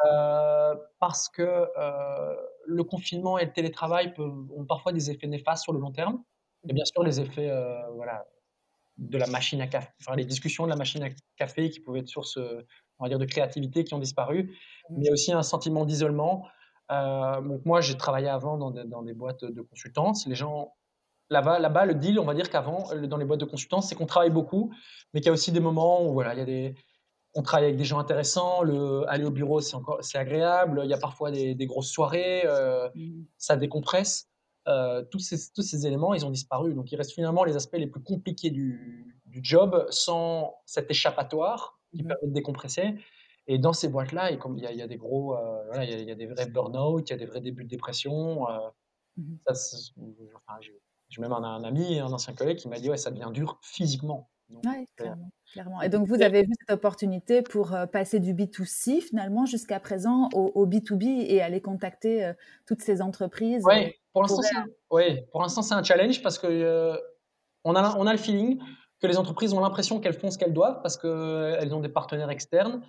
[1.00, 1.66] parce que
[2.66, 6.22] le confinement et le télétravail peuvent, ont parfois des effets néfastes sur le long terme.
[6.68, 7.50] Et bien sûr, les effets
[7.94, 8.26] voilà,
[8.98, 12.00] de la machine à café, enfin les discussions de la machine à café qui pouvaient
[12.00, 12.38] être source
[13.03, 14.55] on va dire, de créativité qui ont disparu,
[14.90, 14.94] mmh.
[14.98, 16.46] mais aussi un sentiment d'isolement.
[16.90, 20.26] Euh, donc moi, j'ai travaillé avant dans des, dans des, boîtes de consultance.
[20.26, 20.74] Les gens,
[21.32, 24.06] là-bas, là-bas, le deal, on va dire qu'avant, dans les boîtes de consultance, c'est qu'on
[24.06, 24.72] travaille beaucoup,
[25.12, 26.74] mais qu'il y a aussi des moments où voilà, il y a des,
[27.34, 28.62] on travaille avec des gens intéressants.
[28.62, 30.82] Le, aller au bureau, c'est encore, c'est agréable.
[30.84, 33.24] Il y a parfois des, des grosses soirées, euh, mmh.
[33.38, 34.28] ça décompresse.
[34.68, 36.74] Euh, tous, ces, tous ces éléments, ils ont disparu.
[36.74, 41.80] Donc, il reste finalement les aspects les plus compliqués du, du job sans cet échappatoire
[41.92, 42.94] qui mmh permet de décompresser.
[43.48, 46.08] Et dans ces boîtes-là, il y, a, il y a des gros, euh, voilà, il,
[46.08, 48.48] y a, des vrais burn-out, il y a des vrais débuts de dépression.
[48.48, 48.58] Euh,
[49.16, 49.76] mmh ça,
[50.36, 50.60] enfin,
[51.12, 53.58] j'ai même un, un, ami, un ancien collègue qui m'a dit ouais, ça devient dur
[53.62, 54.28] physiquement.
[54.64, 59.00] Oui, clairement, clairement, Et donc, vous avez vu cette opportunité pour euh, passer du B2C
[59.00, 62.32] finalement jusqu'à présent au, B2B et aller contacter
[62.66, 63.64] toutes ces entreprises.
[63.64, 64.22] Oui, pour
[65.42, 66.98] l'instant, c'est un challenge parce que
[67.64, 68.60] on, a, on a le feeling
[69.00, 72.30] que les entreprises ont l'impression qu'elles font ce qu'elles doivent parce qu'elles ont des partenaires
[72.30, 72.82] externes.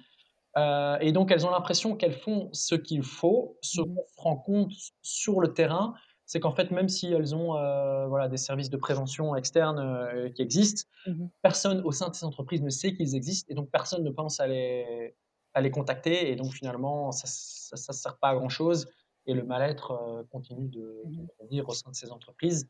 [0.58, 3.58] Euh, et donc, elles ont l'impression qu'elles font ce qu'il faut.
[3.62, 4.72] Ce mmh qu'on se rend compte
[5.02, 5.94] sur le terrain,
[6.34, 10.30] c'est qu'en fait, même si elles ont euh, voilà, des services de prévention externes euh,
[10.30, 13.70] qui existent, mmh personne au sein de ces entreprises ne sait qu'ils existent et donc
[13.70, 15.14] personne ne pense à les,
[15.54, 16.32] à les contacter.
[16.32, 18.88] Et donc, finalement, ça ne sert pas à grand-chose
[19.28, 22.68] et le mal-être continue de, de grandir au sein de ces entreprises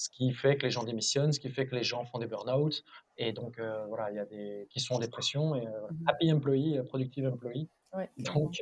[0.00, 2.26] ce qui fait que les gens démissionnent, ce qui fait que les gens font des
[2.26, 2.84] burn-out.
[3.18, 5.54] Et donc, euh, voilà, il y a des qui sont en dépression.
[5.54, 7.68] Et, euh, mmh happy employee, euh, productive employee.
[7.92, 8.56] Ouais, donc,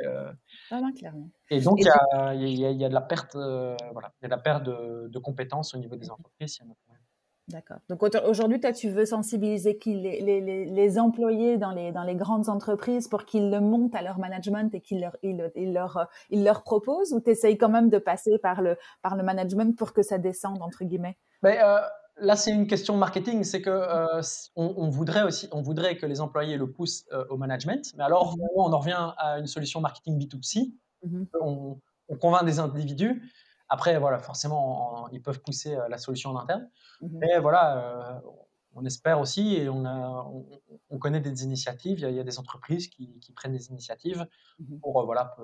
[0.70, 1.28] ah clairement.
[1.50, 4.38] Et donc, il y, a, y, a, de la perte, voilà, y a de la
[4.38, 6.58] perte de, de, compétences au niveau des entreprises.
[7.48, 7.78] D'accord.
[7.88, 12.14] Donc aujourd'hui, toi, tu veux sensibiliser qui les, les, les, employés dans les, dans les
[12.14, 16.08] grandes entreprises pour qu'ils le montent à leur management et qu'ils leur, ils, ils leur,
[16.28, 19.76] ils leur proposent ou tu essayes quand même de passer par le, par le management
[19.78, 21.16] pour que ça descende, entre guillemets?
[21.42, 21.78] Mais, euh,
[22.20, 23.44] Là, c'est une question marketing.
[23.44, 24.22] C'est que euh,
[24.56, 27.92] on, voudrait aussi, on voudrait que les employés le poussent euh, au management.
[27.96, 30.72] Mais alors, mmh on en revient à une solution marketing B2C.
[31.04, 33.22] Mmh on, on convainc des individus
[33.70, 36.70] après, voilà, forcément, ils peuvent pousser euh, la solution en interne.
[37.02, 38.22] Mmh Mais voilà,
[38.74, 40.26] on espère aussi, et on, a,
[40.90, 44.26] on, connaît des initiatives, il y, a, des entreprises qui, prennent des initiatives
[44.58, 45.36] mmh pour voilà,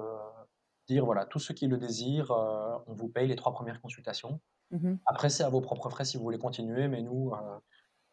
[0.87, 2.31] dire, voilà, tous ceux qui le désirent,
[2.87, 4.41] on vous paye les trois premières consultations.
[4.71, 7.33] Mmh après, c'est à vos propres frais si vous voulez continuer, mais nous,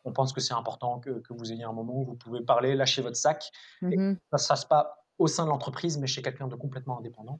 [0.03, 2.75] on pense que c'est important que, que, vous ayez un moment où vous pouvez parler,
[2.75, 3.51] lâcher votre sac.
[3.83, 4.01] Et ça
[4.33, 7.39] ne se fasse pas au sein de l'entreprise, mais chez quelqu'un de complètement indépendant.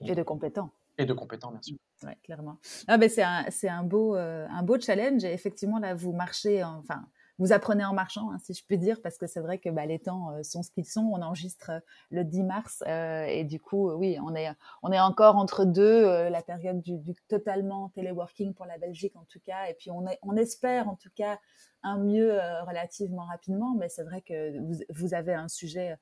[0.00, 0.70] Et de compétent.
[0.98, 1.76] Et de compétents, bien sûr.
[2.04, 2.58] Oui, clairement.
[2.86, 5.24] Ah, ben c'est un, un, beau, euh, un beau challenge.
[5.24, 7.06] Et effectivement, là, vous marchez, enfin,
[7.38, 9.86] vous apprenez en marchant, hein, si je puis dire, parce que c'est vrai que bah,
[9.86, 11.10] les temps euh, sont ce qu'ils sont.
[11.12, 11.80] On enregistre euh,
[12.10, 14.50] le 10 mars et du coup, oui, on est,
[14.82, 19.24] on est encore entre deux, la période du, du, totalement téléworking pour la Belgique en
[19.24, 19.66] tout cas.
[19.66, 21.38] Et puis on, est, on espère en tout cas
[21.82, 25.96] un mieux relativement rapidement, mais c'est vrai que vous, vous, avez un sujet,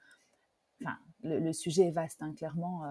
[0.83, 2.83] enfin, le, sujet est vaste, hein, clairement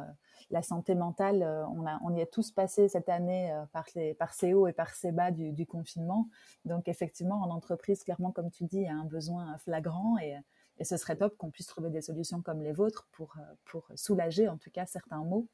[0.50, 3.86] la santé mentale, euh, on, a, on y est tous passé cette année euh, par,
[3.96, 6.30] les, par ces hauts et par ces bas du, du, confinement.
[6.66, 10.36] Donc effectivement, en entreprise, clairement, comme tu dis, il y a un besoin flagrant et,
[10.80, 13.90] et ce serait top qu'on puisse trouver des solutions comme les vôtres pour, euh, pour
[13.96, 15.48] soulager en tout cas certains maux.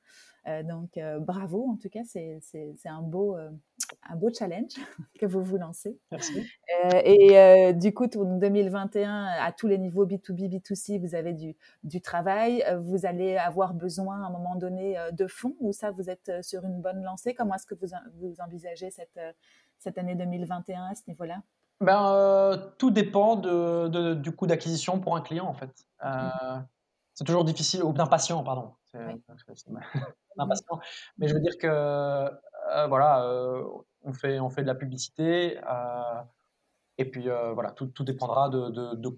[0.63, 2.39] donc bravo, en tout cas, c'est
[2.85, 4.73] un beau, un beau challenge
[5.19, 5.97] que vous vous lancez.
[6.11, 6.45] Merci.
[7.03, 11.99] et du coup, pour 2021, à tous les niveaux B2B, B2C, vous avez du, du
[11.99, 12.63] travail.
[12.79, 16.63] Vous allez avoir besoin à un moment donné de fonds ou ça, vous êtes sur
[16.63, 17.33] une bonne lancée?
[17.33, 17.87] Comment est-ce que vous,
[18.19, 19.19] vous envisagez cette,
[19.79, 21.41] cette année 2021 à ce niveau-là?
[21.81, 25.85] Ben, euh, tout dépend de, du coût d'acquisition pour un client, en fait.
[26.03, 26.59] Euh,
[27.13, 28.73] c'est toujours difficile, ou d'impatient, pardon.
[30.37, 30.79] D'impatient.
[31.17, 33.25] Mais je veux dire que, euh, voilà,
[34.03, 35.59] on, fait, on fait de la publicité,
[36.97, 39.17] et puis voilà, tout, tout dépendra de, de, de,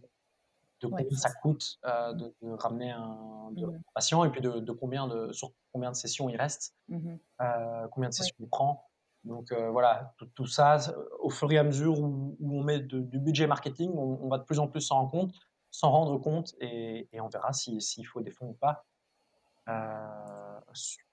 [0.81, 5.91] combien ça coûte de, ramener un, mmh patient, et puis de, combien de, sur combien
[5.91, 7.15] de sessions il reste, mmh
[7.91, 8.87] combien de sessions il prend.
[9.23, 10.77] Donc voilà, tout, ça,
[11.19, 14.59] au fur et à mesure où, on met du budget marketing, on, va de plus
[14.59, 15.33] en plus s'en rendre compte,
[15.71, 18.85] s'en rendre compte et, on verra s'il faut des fonds ou pas.
[19.69, 20.59] Euh,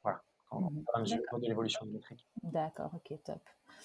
[0.03, 0.21] voilà,
[0.53, 2.27] mmh à mesure de l'évolution de métrique.
[2.43, 3.41] D'accord, ok, top.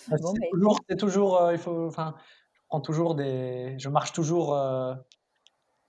[0.08, 2.14] Bah, c'est toujours, toujours euh, il faut, enfin,
[2.54, 4.54] je prends toujours des, je marche toujours.
[4.54, 4.94] Euh,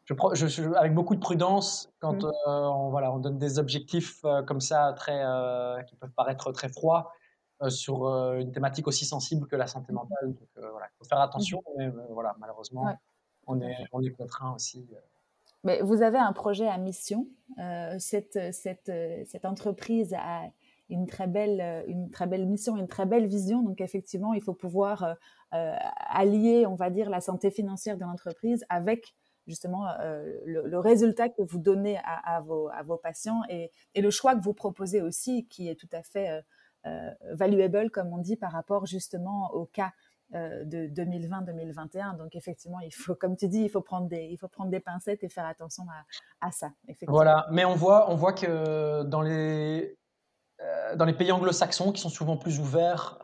[0.07, 0.15] je,
[0.47, 2.33] je, avec beaucoup de prudence quand mmh.
[2.47, 5.23] on, voilà, on donne des objectifs comme ça très,
[5.87, 7.13] qui peuvent paraître très froids.
[7.63, 10.33] Euh, sur euh, une thématique aussi sensible que la santé mentale.
[10.33, 11.79] Donc euh, voilà, il faut faire attention, mmh.
[11.79, 12.87] mais voilà, malheureusement,
[13.47, 14.89] on, est, on est contraint aussi.
[15.63, 17.27] Mais vous avez un projet à mission.
[17.99, 18.91] cette, cette,
[19.27, 20.45] cette entreprise a
[20.89, 23.63] une très belle, une très belle mission, une très belle vision.
[23.63, 25.17] Donc effectivement, il faut pouvoir
[25.51, 29.15] allier, on va dire, la santé financière de l'entreprise avec
[29.47, 29.85] justement
[30.47, 34.35] le, résultat que vous donnez à, à, vos, à vos, patients et, et, le choix
[34.35, 36.43] que vous proposez aussi, qui est tout à fait
[37.33, 39.93] valuable, comme on dit, par rapport justement au cas
[40.33, 42.17] euh, de 2020-2021.
[42.17, 44.79] Donc effectivement, il faut, comme tu dis, il faut prendre des, il faut prendre des
[44.79, 45.85] pincettes et faire attention
[46.41, 46.71] à, ça.
[47.09, 49.99] Voilà, mais on voit, on voit que dans les,
[50.61, 53.19] euh, dans les pays anglo-saxons, qui sont souvent plus ouverts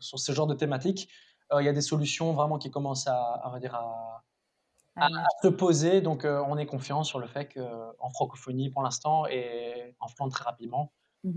[0.00, 1.08] sur ce genre de thématiques,
[1.56, 3.76] il y a des solutions vraiment qui commencent à, à, dire,
[4.96, 5.10] à,
[5.40, 6.00] se poser.
[6.00, 10.44] Donc on est confiant sur le fait qu'en francophonie, pour l'instant, et en Flandre très
[10.44, 10.90] rapidement,
[11.26, 11.30] euh,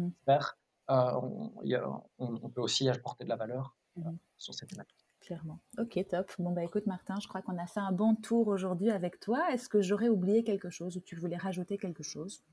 [0.90, 4.96] on, peut aussi apporter de la valeur euh, mmh sur cette thématique.
[5.20, 5.60] Clairement.
[5.80, 6.32] Ok, top.
[6.38, 9.52] Bon, bah écoute, Martin, je crois qu'on a fait un bon tour aujourd'hui avec toi.
[9.52, 12.44] Est-ce que j'aurais oublié quelque chose ou tu voulais rajouter quelque chose?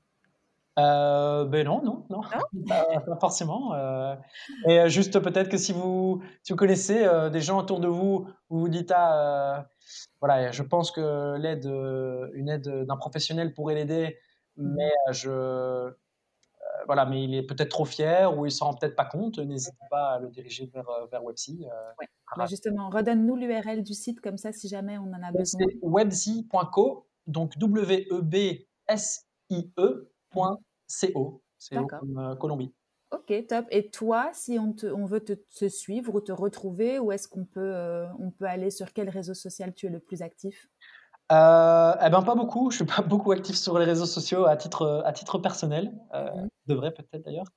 [0.79, 2.21] Euh, ben non, non, non,
[2.67, 3.75] pas, forcément.
[4.67, 8.59] et juste peut-être que si vous, si vous connaissez des gens autour de vous, vous
[8.59, 9.69] vous dites ah,
[10.19, 11.65] voilà, je pense que l'aide,
[12.33, 14.17] une aide d'un professionnel pourrait l'aider,
[14.57, 15.93] mmh mais je,
[16.85, 19.75] voilà, mais il est peut-être trop fier ou il s'en rend peut-être pas compte, n'hésitez
[19.89, 21.21] pas à le diriger vers, euh, vers.
[21.21, 21.33] Euh,
[22.37, 25.61] bah, justement, redonne-nous l'URL du site comme ça si jamais on en a besoin.
[25.67, 28.67] C'est websy.co, donc W-E-B-S-I-E.co.
[30.87, 32.73] C'est comme euh, Colombie.
[33.11, 33.65] Ok, top.
[33.71, 37.45] Et toi, si on, te, on veut te, suivre ou te retrouver, où est-ce qu'on
[37.45, 40.67] peut, on peut aller Sur quel réseau social tu es le plus actif?
[41.31, 42.69] Euh, eh ben pas beaucoup.
[42.69, 45.91] Je suis pas beaucoup actif sur les réseaux sociaux à titre à titre personnel.
[46.13, 46.47] Euh, mmh.
[46.67, 47.47] devrais peut-être d'ailleurs.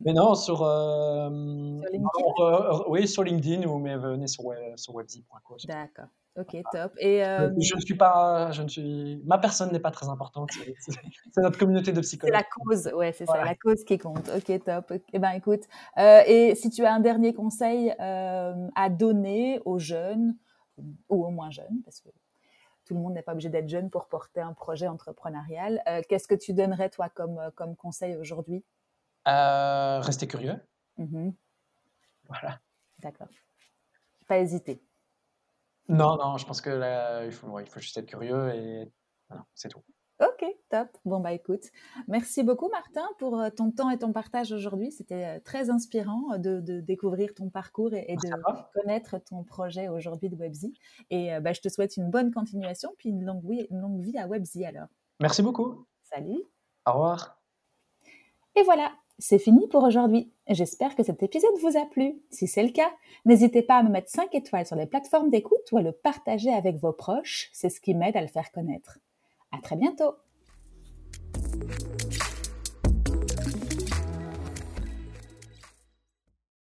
[0.00, 2.84] Mais non, sur, euh, sur LinkedIn?
[2.88, 4.44] oui, sur LinkedIn ou mais venez sur
[4.76, 5.56] sur webzy.co.
[5.66, 6.06] D'accord.
[6.38, 6.92] Ok, top.
[6.98, 10.50] Et je ne suis pas, je ne suis, ma personne n'est pas très importante.
[10.80, 12.34] C'est notre communauté de psychologues.
[12.36, 14.30] C'est la cause, ouais, c'est ça, la cause qui compte.
[14.36, 14.92] Ok, top.
[15.12, 15.62] Eh ben, écoute,
[15.96, 20.36] et si tu as un dernier conseil à donner aux jeunes
[21.08, 22.10] ou aux moins jeunes, parce que
[22.86, 25.82] tout le monde n'est pas obligé d'être jeune pour porter un projet entrepreneurial.
[25.88, 28.64] Euh, qu'est-ce que tu donnerais, toi, comme, euh, comme conseil aujourd'hui?
[29.28, 30.54] Euh, Rester curieux.
[30.96, 31.30] Mmh
[32.28, 32.58] voilà.
[32.98, 33.28] D'accord.
[34.26, 34.82] Pas hésiter.
[35.88, 38.90] Non, non, je pense que il, faut, il faut juste être curieux et
[39.28, 39.82] voilà, c'est tout.
[40.18, 40.88] Ok, top.
[41.04, 41.64] Bon, bah écoute,
[42.08, 44.90] merci beaucoup Martin pour euh, ton temps et ton partage aujourd'hui.
[44.90, 48.30] C'était euh, très inspirant euh, de, découvrir ton parcours et, de
[48.72, 50.72] connaître ton projet aujourd'hui de Webzy.
[51.10, 54.26] Et bah, je te souhaite une bonne continuation, puis une longue, une longue vie à
[54.26, 54.88] Webzy alors.
[55.20, 55.84] Merci beaucoup.
[56.02, 56.42] Salut.
[56.86, 57.38] Au revoir.
[58.54, 60.32] Et voilà, c'est fini pour aujourd'hui.
[60.48, 62.22] J'espère que cet épisode vous a plu.
[62.30, 62.90] Si c'est le cas,
[63.26, 66.52] n'hésitez pas à me mettre 5 étoiles sur les plateformes d'écoute ou à le partager
[66.52, 67.50] avec vos proches.
[67.52, 68.98] C'est ce qui m'aide à le faire connaître.
[69.52, 70.16] À très bientôt